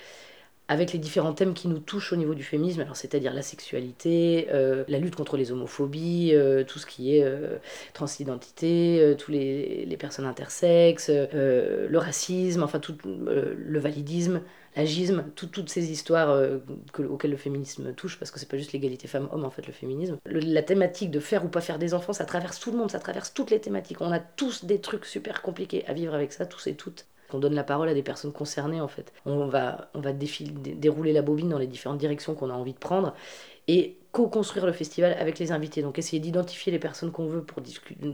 Avec 0.72 0.94
les 0.94 1.00
différents 1.00 1.34
thèmes 1.34 1.54
qui 1.54 1.68
nous 1.68 1.80
touchent 1.80 2.14
au 2.14 2.16
niveau 2.16 2.34
du 2.34 2.44
féminisme, 2.44 2.80
alors 2.80 2.96
c'est-à-dire 2.96 3.34
la 3.34 3.42
sexualité, 3.42 4.48
euh, 4.54 4.86
la 4.88 5.00
lutte 5.00 5.18
contre 5.18 5.36
les 5.36 5.52
homophobies, 5.52 6.32
euh, 6.34 6.64
tout 6.64 6.80
ce 6.80 6.86
qui 6.86 7.18
est 7.18 7.26
euh, 7.26 7.58
transidentité, 7.94 9.14
tous 9.18 9.32
les, 9.32 9.84
les, 9.84 9.98
personnes 9.98 10.26
intersexes, 10.26 11.10
le 11.10 11.98
racisme, 11.98 12.64
enfin 12.64 12.80
tout 12.80 12.96
le 13.04 13.80
validisme, 13.80 14.40
l'agisme, 14.78 15.26
toutes 15.36 15.68
ces 15.70 15.92
histoires 15.92 16.42
auxquelles 16.98 17.32
le 17.32 17.38
féminisme 17.38 17.94
touche, 17.94 18.18
parce 18.18 18.32
que 18.32 18.40
c'est 18.40 18.48
pas 18.48 18.58
juste 18.58 18.72
l'égalité 18.72 19.10
femmes-hommes 19.10 19.44
en 19.44 19.52
fait 19.52 19.68
le 19.68 19.74
féminisme. 19.74 20.20
la 20.26 20.64
thématique 20.64 21.12
de 21.12 21.20
faire 21.20 21.44
ou 21.44 21.50
pas 21.50 21.60
faire 21.60 21.80
des 21.80 21.94
enfants, 21.94 22.14
ça 22.14 22.24
traverse 22.24 22.62
tout 22.62 22.72
le 22.72 22.78
monde, 22.78 22.92
ça 22.92 23.00
traverse 23.00 23.34
toutes 23.34 23.52
les 23.52 23.60
thématiques. 23.60 24.00
On 24.00 24.14
a 24.14 24.20
tous 24.20 24.64
des 24.64 24.80
trucs 24.80 25.06
super 25.06 25.42
compliqués 25.42 25.84
à 25.88 25.94
vivre 25.94 26.14
avec 26.14 26.32
ça, 26.32 26.46
tous 26.46 26.68
et 26.68 26.76
toutes 26.76 27.08
on 27.34 27.40
donne 27.40 27.56
la 27.56 27.64
parole 27.64 27.90
à 27.90 27.94
des 27.94 28.04
personnes 28.04 28.32
concernées 28.34 28.82
en 28.82 28.88
fait. 28.88 29.14
On 29.26 29.48
va, 29.48 29.90
on 29.94 30.00
va 30.02 30.14
dérouler 30.14 31.14
la 31.14 31.22
bobine 31.22 31.50
dans 31.50 31.58
les 31.60 31.68
différentes 31.68 32.00
directions 32.00 32.36
qu'on 32.36 32.50
a 32.50 32.54
envie 32.54 32.74
de 32.74 32.80
prendre 32.80 33.14
et 33.68 33.98
co-construire 34.12 34.66
le 34.66 34.74
festival 34.74 35.16
avec 35.20 35.40
les 35.40 35.52
invités. 35.52 35.82
Donc 35.82 35.98
essayer 35.98 36.20
d'identifier 36.20 36.72
les 36.72 36.80
personnes 36.80 37.12
qu'on 37.12 37.28
veut 37.28 37.44
pour 37.44 37.64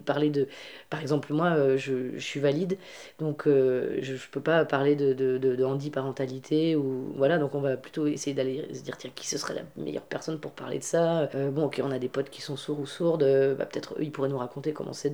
parler 0.05 0.29
de... 0.29 0.47
Par 0.89 1.01
exemple, 1.01 1.33
moi, 1.33 1.47
euh, 1.55 1.77
je, 1.77 2.17
suis 2.19 2.39
valide, 2.39 2.77
donc 3.19 3.47
euh, 3.47 3.97
je 4.01 4.13
ne 4.13 4.17
peux 4.31 4.41
pas 4.41 4.63
parler 4.65 4.95
de, 4.95 5.13
de, 5.13 5.37
de, 5.37 5.63
handi-parentalité, 5.63 6.75
ou 6.75 7.13
voilà, 7.15 7.39
donc 7.39 7.55
on 7.55 7.61
va 7.61 7.77
plutôt 7.77 8.05
essayer 8.07 8.35
d'aller 8.35 8.71
se 8.73 8.83
dire, 8.83 8.97
tiens, 8.97 9.09
qui 9.15 9.27
ce 9.27 9.37
serait 9.37 9.55
la 9.55 9.63
meilleure 9.83 10.03
personne 10.03 10.39
pour 10.39 10.51
parler 10.51 10.79
de 10.79 10.83
ça? 10.83 11.29
Euh, 11.33 11.49
Bon, 11.49 11.65
ok, 11.65 11.81
on 11.83 11.91
a 11.91 11.99
des 11.99 12.09
potes 12.09 12.29
qui 12.29 12.41
sont 12.41 12.57
sourds 12.57 12.79
ou 12.79 12.85
sourdes, 12.85 13.25
bah, 13.57 13.65
peut-être 13.65 13.95
eux, 13.95 14.03
ils 14.03 14.11
pourraient 14.11 14.29
nous 14.29 14.37
raconter 14.37 14.73
comment 14.73 14.93
c'est 14.93 15.09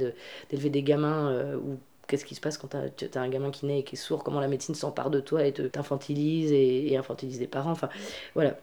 d'élever 0.50 0.70
des 0.70 0.84
gamins 0.84 1.56
ou 1.56 1.78
qu'est-ce 2.08 2.26
qui 2.26 2.36
se 2.36 2.42
passe 2.42 2.58
quand 2.58 2.76
tu 2.96 3.06
as, 3.14 3.22
un 3.22 3.30
gamin 3.30 3.52
qui 3.52 3.66
naît 3.66 3.80
et 3.80 3.84
qui 3.84 3.96
est 3.96 3.98
sourd, 3.98 4.24
comment 4.24 4.40
la 4.40 4.48
médecine 4.48 4.76
s'empare 4.76 5.10
de 5.10 5.20
toi 5.20 5.46
et 5.46 5.54
t'infantilise 5.54 6.52
et, 6.52 6.92
et 6.92 6.98
infantilise 6.98 7.40
des 7.40 7.48
parents. 7.48 7.72
Enfin, 7.72 7.90
voilà. 8.36 8.58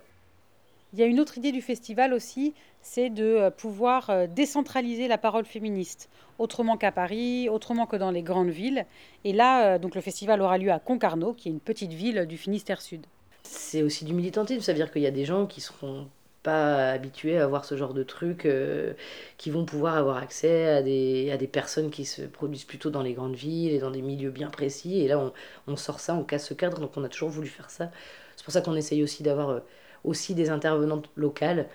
Il 0.93 0.99
y 0.99 1.03
a 1.03 1.07
une 1.07 1.21
autre 1.21 1.39
idée 1.39 1.53
du 1.53 1.63
festival 1.63 2.13
aussi, 2.13 2.53
c'est 2.83 3.11
de 3.11 3.25
euh, 3.25 3.51
pouvoir 3.51 4.11
euh, 4.11 4.27
décentraliser 4.27 5.07
la 5.07 5.19
parole 5.19 5.45
féministe, 5.45 6.09
autrement 6.39 6.77
qu'à 6.77 6.91
Paris, 6.91 7.49
autrement 7.49 7.87
que 7.87 7.95
dans 7.97 8.11
les 8.11 8.23
grandes 8.23 8.51
villes. 8.51 8.87
Et 9.23 9.33
là, 9.33 9.75
euh, 9.75 9.79
donc 9.79 9.95
le 9.95 10.01
festival 10.01 10.43
aura 10.43 10.59
lieu 10.59 10.73
à 10.73 10.81
Concarneau, 10.81 11.33
qui 11.33 11.49
est 11.49 11.53
une 11.53 11.61
petite 11.61 11.93
ville 11.93 12.27
du 12.27 12.37
Finistère 12.37 12.81
Sud. 12.81 13.07
C'est 13.45 13.83
aussi 13.83 14.05
du 14.05 14.15
militantisme, 14.15 14.63
ça 14.63 14.73
veut 14.73 14.79
dire 14.79 14.91
qu'il 14.91 15.03
y 15.03 15.07
a 15.07 15.13
des 15.13 15.25
gens 15.25 15.47
qui 15.47 15.61
seront 15.61 16.09
pas 16.43 16.91
habitués 16.91 17.39
à 17.39 17.47
voir 17.47 17.65
ce 17.65 17.77
genre 17.77 17.95
de 17.95 18.03
trucs, 18.03 18.47
euh, 18.47 18.95
qui 19.37 19.51
vont 19.51 19.65
pouvoir 19.65 19.97
avoir 19.97 20.17
accès 20.17 20.69
à 20.69 20.83
des, 20.83 21.31
à 21.31 21.37
des 21.37 21.47
personnes 21.47 21.91
qui 21.91 22.05
se 22.05 22.23
produisent 22.23 22.65
plutôt 22.65 22.91
dans 22.91 23.03
les 23.03 23.13
grandes 23.13 23.37
villes 23.37 23.73
et 23.73 23.79
dans 23.79 23.91
des 23.91 24.03
milieux 24.03 24.31
bien 24.31 24.51
précis. 24.51 25.01
Et 25.01 25.09
là, 25.09 25.19
on, 25.19 25.33
on 25.67 25.77
sort 25.77 26.01
ça, 26.01 26.15
on 26.15 26.25
casse 26.25 26.47
ce 26.49 26.55
cadre, 26.55 26.81
donc 26.81 26.97
on 26.97 27.05
a 27.05 27.09
toujours 27.09 27.29
voulu 27.31 27.49
faire 27.49 27.71
ça. 27.71 27.91
C'est 28.37 28.45
pour 28.45 28.53
ça 28.53 28.63
qu'on 28.63 28.75
essaye 28.75 29.03
aussi 29.03 29.23
d'avoir 29.23 29.51
euh, 29.51 29.61
aussi 30.05 30.35
des 30.35 30.51
intervenantes 30.51 31.11
locales 31.17 31.69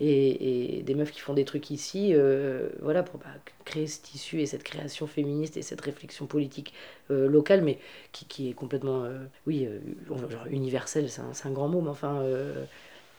et, 0.00 0.78
et, 0.78 0.82
des 0.82 0.94
meufs 0.94 1.12
qui 1.12 1.20
font 1.20 1.34
des 1.34 1.44
trucs 1.44 1.70
ici, 1.70 2.10
euh, 2.14 2.70
voilà, 2.80 3.02
pour 3.02 3.20
bah, 3.20 3.26
créer 3.64 3.86
ce 3.86 4.00
tissu 4.02 4.40
et 4.40 4.46
cette 4.46 4.64
création 4.64 5.06
féministe 5.06 5.56
et 5.56 5.62
cette 5.62 5.80
réflexion 5.80 6.26
politique 6.26 6.72
locale, 7.10 7.62
mais 7.62 7.78
qui, 8.12 8.24
qui 8.24 8.48
est 8.50 8.52
complètement, 8.54 9.04
oui, 9.46 9.68
genre 10.08 10.46
universelle, 10.48 11.10
c'est 11.10 11.20
un, 11.20 11.32
un, 11.44 11.52
grand 11.52 11.68
mot, 11.68 11.80
mais 11.80 11.90
enfin 11.90 12.22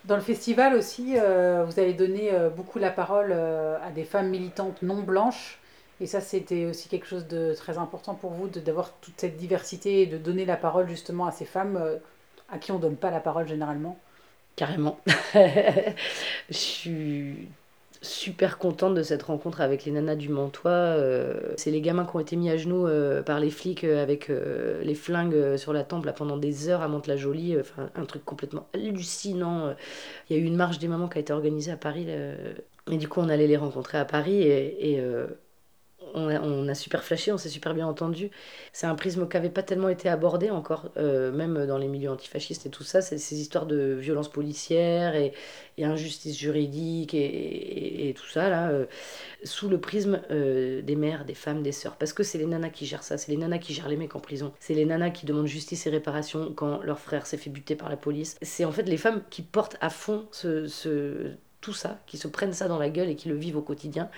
dans 0.06 0.16
le 0.16 0.22
festival 0.22 0.76
aussi, 0.76 1.16
euh, 1.18 1.64
vous 1.66 1.80
avez 1.80 1.94
donné 1.94 2.34
euh, 2.34 2.50
beaucoup 2.50 2.80
la 2.80 2.90
parole 2.90 3.32
euh, 3.32 3.78
à 3.86 3.92
des 3.92 4.04
femmes 4.04 4.30
militantes 4.30 4.82
non 4.82 5.02
blanches. 5.02 5.60
Et 6.00 6.08
ça, 6.08 6.22
c'était 6.22 6.66
aussi 6.66 6.90
quelque 6.90 7.06
chose 7.06 7.28
de 7.28 7.54
très 7.54 7.78
important 7.78 8.16
pour 8.16 8.32
vous, 8.32 8.48
d'avoir 8.48 8.92
toute 9.02 9.14
cette 9.20 9.38
diversité 9.38 10.02
et 10.02 10.06
de 10.08 10.18
donner 10.18 10.46
la 10.46 10.58
parole 10.58 10.90
justement 10.90 11.28
à 11.28 11.32
ces 11.32 11.46
femmes 11.46 11.80
à 12.50 12.58
qui 12.58 12.72
on 12.72 12.78
ne 12.78 12.82
donne 12.82 12.96
pas 12.96 13.12
la 13.12 13.20
parole 13.20 13.48
généralement. 13.48 14.00
Carrément. 14.56 15.00
Je 15.36 15.94
suis 16.50 17.50
super 18.02 18.58
contente 18.58 18.96
de 18.96 19.04
cette 19.04 19.24
rencontre 19.24 19.62
avec 19.62 19.86
les 19.86 19.92
nanas 19.92 20.16
du 20.16 20.30
Mantois. 20.30 20.72
Euh, 20.72 21.54
c'est 21.56 21.70
les 21.70 21.82
gamins 21.82 22.06
qui 22.06 22.16
ont 22.16 22.20
été 22.20 22.36
mis 22.36 22.50
à 22.50 22.58
genoux 22.58 22.88
euh, 22.88 23.22
par 23.22 23.40
les 23.40 23.52
flics 23.52 23.84
euh, 23.84 24.02
avec 24.02 24.30
les 24.30 24.96
flingues 24.96 25.58
sur 25.58 25.74
la 25.74 25.84
temple 25.84 26.12
pendant 26.16 26.38
des 26.38 26.70
heures 26.70 26.82
à 26.82 26.88
Mantes-la-Jolie. 26.88 27.60
Enfin, 27.60 27.90
un 27.96 28.06
truc 28.06 28.26
complètement 28.26 28.68
hallucinant. 28.74 29.76
Il 30.30 30.36
y 30.36 30.40
a 30.40 30.42
eu 30.42 30.46
une 30.46 30.56
marche 30.56 30.80
des 30.80 30.88
mamans 30.88 31.08
qui 31.08 31.18
a 31.20 31.22
été 31.22 31.34
organisée 31.34 31.72
à 31.72 31.78
Paris. 31.78 32.08
Et 32.92 32.98
du 32.98 33.08
coup, 33.08 33.20
on 33.20 33.30
allait 33.30 33.48
les 33.48 33.58
rencontrer 33.58 33.98
à 33.98 34.06
Paris 34.06 34.42
et 34.42 35.02
on 36.14 36.68
a, 36.68 36.76
super 36.76 37.04
flashé, 37.04 37.32
on 37.32 37.38
s'est 37.38 37.50
super 37.50 37.74
bien 37.74 37.88
entendu. 37.88 38.32
C'est 38.74 38.88
un 38.88 38.96
prisme 38.96 39.28
qui 39.28 39.38
n'avait 39.38 39.50
pas 39.50 39.64
tellement 39.64 39.90
été 39.90 40.10
abordé 40.10 40.50
encore, 40.50 40.90
euh, 40.98 41.32
même 41.32 41.66
dans 41.66 41.78
les 41.78 41.88
milieux 41.88 42.10
antifascistes 42.10 42.66
et 42.66 42.70
tout 42.70 42.84
ça. 42.84 43.02
C'est 43.02 43.18
ces 43.18 43.40
histoires 43.40 43.66
de 43.66 43.94
violence 43.94 44.30
policière 44.30 45.16
et, 45.16 45.34
injustice 45.82 46.38
juridique 46.38 47.16
et, 47.16 48.14
tout 48.16 48.28
ça, 48.28 48.50
là, 48.50 48.70
euh, 48.70 48.86
sous 49.44 49.68
le 49.68 49.80
prisme 49.80 50.22
euh, 50.30 50.84
des 50.84 50.96
mères, 50.96 51.26
des 51.26 51.34
femmes, 51.34 51.64
des 51.64 51.72
sœurs. 51.72 51.96
Parce 51.96 52.14
que 52.14 52.22
c'est 52.22 52.38
les 52.38 52.46
nanas 52.46 52.70
qui 52.70 52.86
gèrent 52.86 53.04
ça, 53.04 53.18
c'est 53.18 53.32
les 53.32 53.38
nanas 53.38 53.58
qui 53.58 53.74
gèrent 53.74 53.90
les 53.90 53.98
mecs 53.98 54.16
en 54.16 54.20
prison, 54.20 54.54
c'est 54.60 54.76
les 54.76 54.86
nanas 54.86 55.10
qui 55.10 55.26
demandent 55.26 55.48
justice 55.48 55.88
et 55.88 55.90
réparation 55.90 56.54
quand 56.54 56.84
leur 56.84 57.00
frère 57.00 57.26
s'est 57.26 57.38
fait 57.38 57.50
buter 57.50 57.76
par 57.76 57.90
la 57.90 57.98
police. 57.98 58.38
C'est 58.44 58.64
en 58.66 58.72
fait 58.72 58.84
les 58.84 58.98
femmes 58.98 59.24
qui 59.32 59.42
portent 59.42 59.78
à 59.82 59.90
fond 59.90 60.28
ce 60.32 60.68
tout 61.62 61.74
ça, 61.74 62.00
qui 62.08 62.18
se 62.18 62.28
prennent 62.28 62.54
ça 62.54 62.68
dans 62.68 62.80
la 62.80 62.90
gueule 62.90 63.10
et 63.10 63.16
qui 63.16 63.30
le 63.30 63.36
vivent 63.36 63.58
au 63.58 63.62
quotidien. 63.62 64.10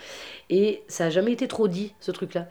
Et 0.49 0.83
ça 0.87 1.05
n'a 1.05 1.09
jamais 1.09 1.33
été 1.33 1.47
trop 1.47 1.67
dit, 1.67 1.93
ce 1.99 2.11
truc-là. 2.11 2.47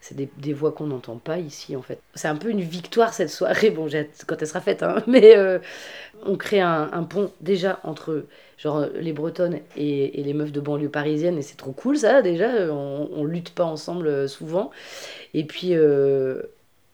c'est 0.00 0.16
des, 0.16 0.52
voix 0.52 0.72
qu'on 0.72 0.86
n'entend 0.86 1.16
pas 1.16 1.38
ici 1.38 1.76
en 1.76 1.82
fait. 1.82 2.00
C'est 2.14 2.28
un 2.28 2.36
peu 2.36 2.50
une 2.50 2.60
victoire 2.60 3.14
cette 3.14 3.30
soirée, 3.30 3.70
bon 3.70 3.88
quand 4.26 4.36
elle 4.40 4.46
sera 4.46 4.60
faite, 4.60 4.82
hein, 4.82 5.02
mais 5.06 5.36
euh, 5.36 5.58
on 6.26 6.36
crée 6.36 6.60
un, 6.60 7.04
pont 7.04 7.32
déjà 7.40 7.80
entre 7.84 8.26
genre 8.58 8.86
les 8.94 9.12
Bretonnes 9.12 9.60
et, 9.76 10.22
les 10.22 10.34
meufs 10.34 10.52
de 10.52 10.60
banlieue 10.60 10.90
parisienne 10.90 11.38
et 11.38 11.42
c'est 11.42 11.56
trop 11.56 11.72
cool 11.72 11.96
ça 11.96 12.22
déjà, 12.22 12.48
on, 12.72 13.08
on 13.12 13.24
lutte 13.24 13.54
pas 13.54 13.64
ensemble 13.64 14.28
souvent. 14.28 14.70
Et 15.34 15.44
puis 15.44 15.74
euh, 15.74 16.42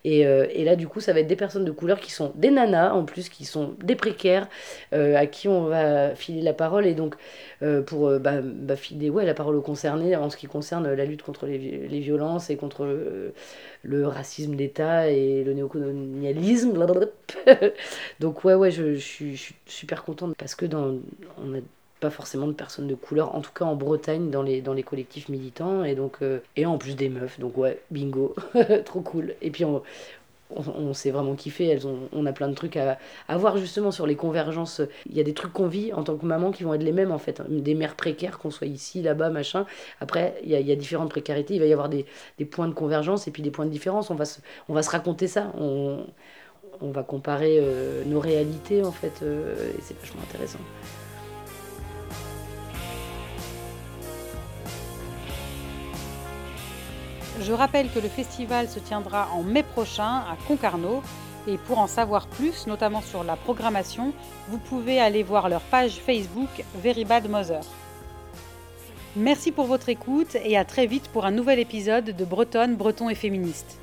et, 0.04 0.64
là, 0.64 0.76
du 0.76 0.88
coup, 0.88 1.00
ça 1.00 1.12
va 1.12 1.20
être 1.20 1.26
des 1.26 1.36
personnes 1.36 1.64
de 1.64 1.70
couleur 1.70 2.00
qui 2.00 2.12
sont 2.12 2.32
des 2.36 2.50
nanas, 2.50 2.92
en 2.92 3.04
plus, 3.04 3.28
qui 3.28 3.44
sont 3.44 3.74
des 3.82 3.96
précaires, 3.96 4.48
euh, 4.94 5.16
à 5.16 5.26
qui 5.26 5.48
on 5.48 5.64
va 5.64 6.14
filer 6.14 6.40
la 6.40 6.52
parole. 6.52 6.86
Et 6.86 6.94
donc, 6.94 7.16
euh, 7.62 7.82
pour 7.82 8.10
bah, 8.18 8.40
bah, 8.42 8.76
filer 8.76 9.10
ouais, 9.10 9.26
la 9.26 9.34
parole 9.34 9.56
aux 9.56 9.60
concernés 9.60 10.16
en 10.16 10.30
ce 10.30 10.36
qui 10.36 10.46
concerne 10.46 10.92
la 10.92 11.04
lutte 11.04 11.22
contre 11.22 11.46
les, 11.46 11.58
les 11.58 12.00
violences 12.00 12.48
et 12.50 12.56
contre 12.56 12.86
le, 13.82 14.06
racisme 14.06 14.54
d'État 14.54 15.10
et 15.10 15.44
le 15.44 15.52
néocolonialisme. 15.52 16.72
donc, 18.20 18.44
ouais, 18.44 18.54
ouais, 18.54 18.70
je, 18.70 18.94
suis, 18.94 19.54
super 19.66 20.04
contente 20.04 20.34
parce 20.38 20.54
que 20.54 20.66
dans, 20.66 20.94
a 20.94 21.60
pas 22.00 22.10
forcément 22.10 22.46
de 22.46 22.52
personnes 22.52 22.86
de 22.86 22.94
couleur, 22.94 23.34
en 23.34 23.40
tout 23.40 23.52
cas 23.52 23.64
en 23.64 23.76
Bretagne, 23.76 24.30
dans 24.30 24.42
les, 24.42 24.60
dans 24.60 24.72
les 24.72 24.82
collectifs 24.82 25.28
militants, 25.28 25.84
et 25.84 25.94
donc 25.94 26.18
euh, 26.22 26.40
et 26.56 26.66
en 26.66 26.78
plus 26.78 26.96
des 26.96 27.08
meufs, 27.08 27.38
donc 27.40 27.56
ouais, 27.56 27.80
bingo, 27.90 28.34
trop 28.84 29.00
cool. 29.00 29.34
Et 29.42 29.50
puis 29.50 29.64
on, 29.64 29.82
on, 30.50 30.94
s'est 30.94 31.10
vraiment 31.10 31.34
kiffé, 31.34 31.66
elles 31.66 31.86
ont, 31.86 32.08
on 32.12 32.24
a 32.26 32.32
plein 32.32 32.48
de 32.48 32.54
trucs 32.54 32.76
à, 32.76 32.98
à, 33.28 33.36
voir 33.36 33.56
justement 33.58 33.90
sur 33.90 34.06
les 34.06 34.16
convergences. 34.16 34.80
Il 35.08 35.16
y 35.16 35.20
a 35.20 35.24
des 35.24 35.34
trucs 35.34 35.52
qu'on 35.52 35.66
vit 35.66 35.92
en 35.92 36.02
tant 36.02 36.16
que 36.16 36.24
maman 36.24 36.52
qui 36.52 36.64
vont 36.64 36.74
être 36.74 36.82
les 36.82 36.92
mêmes 36.92 37.12
en 37.12 37.18
fait, 37.18 37.42
des 37.48 37.74
mères 37.74 37.96
précaires, 37.96 38.38
qu'on 38.38 38.50
soit 38.50 38.66
ici, 38.66 39.02
là-bas, 39.02 39.30
machin. 39.30 39.66
Après, 40.00 40.40
il 40.42 40.50
y, 40.50 40.54
a, 40.54 40.60
il 40.60 40.66
y 40.66 40.72
a, 40.72 40.76
différentes 40.76 41.10
précarités, 41.10 41.54
il 41.54 41.60
va 41.60 41.66
y 41.66 41.72
avoir 41.72 41.88
des, 41.88 42.06
des, 42.38 42.44
points 42.44 42.68
de 42.68 42.74
convergence 42.74 43.28
et 43.28 43.30
puis 43.30 43.42
des 43.42 43.50
points 43.50 43.66
de 43.66 43.70
différence. 43.70 44.10
On 44.10 44.14
va 44.14 44.24
se, 44.24 44.40
on 44.68 44.74
va 44.74 44.82
se 44.82 44.90
raconter 44.90 45.26
ça. 45.26 45.52
On, 45.58 46.06
on 46.80 46.90
va 46.90 47.02
comparer 47.02 47.58
euh, 47.60 48.04
nos 48.04 48.20
réalités 48.20 48.82
en 48.84 48.92
fait, 48.92 49.20
euh, 49.22 49.72
et 49.76 49.80
c'est 49.82 49.98
vachement 49.98 50.22
intéressant. 50.22 50.60
Je 57.40 57.52
rappelle 57.52 57.88
que 57.90 58.00
le 58.00 58.08
festival 58.08 58.68
se 58.68 58.80
tiendra 58.80 59.28
en 59.32 59.42
mai 59.42 59.62
prochain 59.62 60.24
à 60.30 60.36
Concarneau. 60.46 61.02
Et 61.46 61.56
pour 61.56 61.78
en 61.78 61.86
savoir 61.86 62.26
plus, 62.26 62.66
notamment 62.66 63.00
sur 63.00 63.24
la 63.24 63.36
programmation, 63.36 64.12
vous 64.48 64.58
pouvez 64.58 65.00
aller 65.00 65.22
voir 65.22 65.48
leur 65.48 65.62
page 65.62 65.92
Facebook 65.92 66.48
Very 66.82 67.04
Bad 67.04 67.30
Mother. 67.30 67.62
Merci 69.16 69.52
pour 69.52 69.66
votre 69.66 69.88
écoute 69.88 70.36
et 70.44 70.58
à 70.58 70.64
très 70.64 70.86
vite 70.86 71.08
pour 71.08 71.24
un 71.24 71.30
nouvel 71.30 71.58
épisode 71.58 72.04
de 72.04 72.24
Bretonne, 72.24 72.76
Breton 72.76 73.08
et 73.08 73.14
Féministe. 73.14 73.78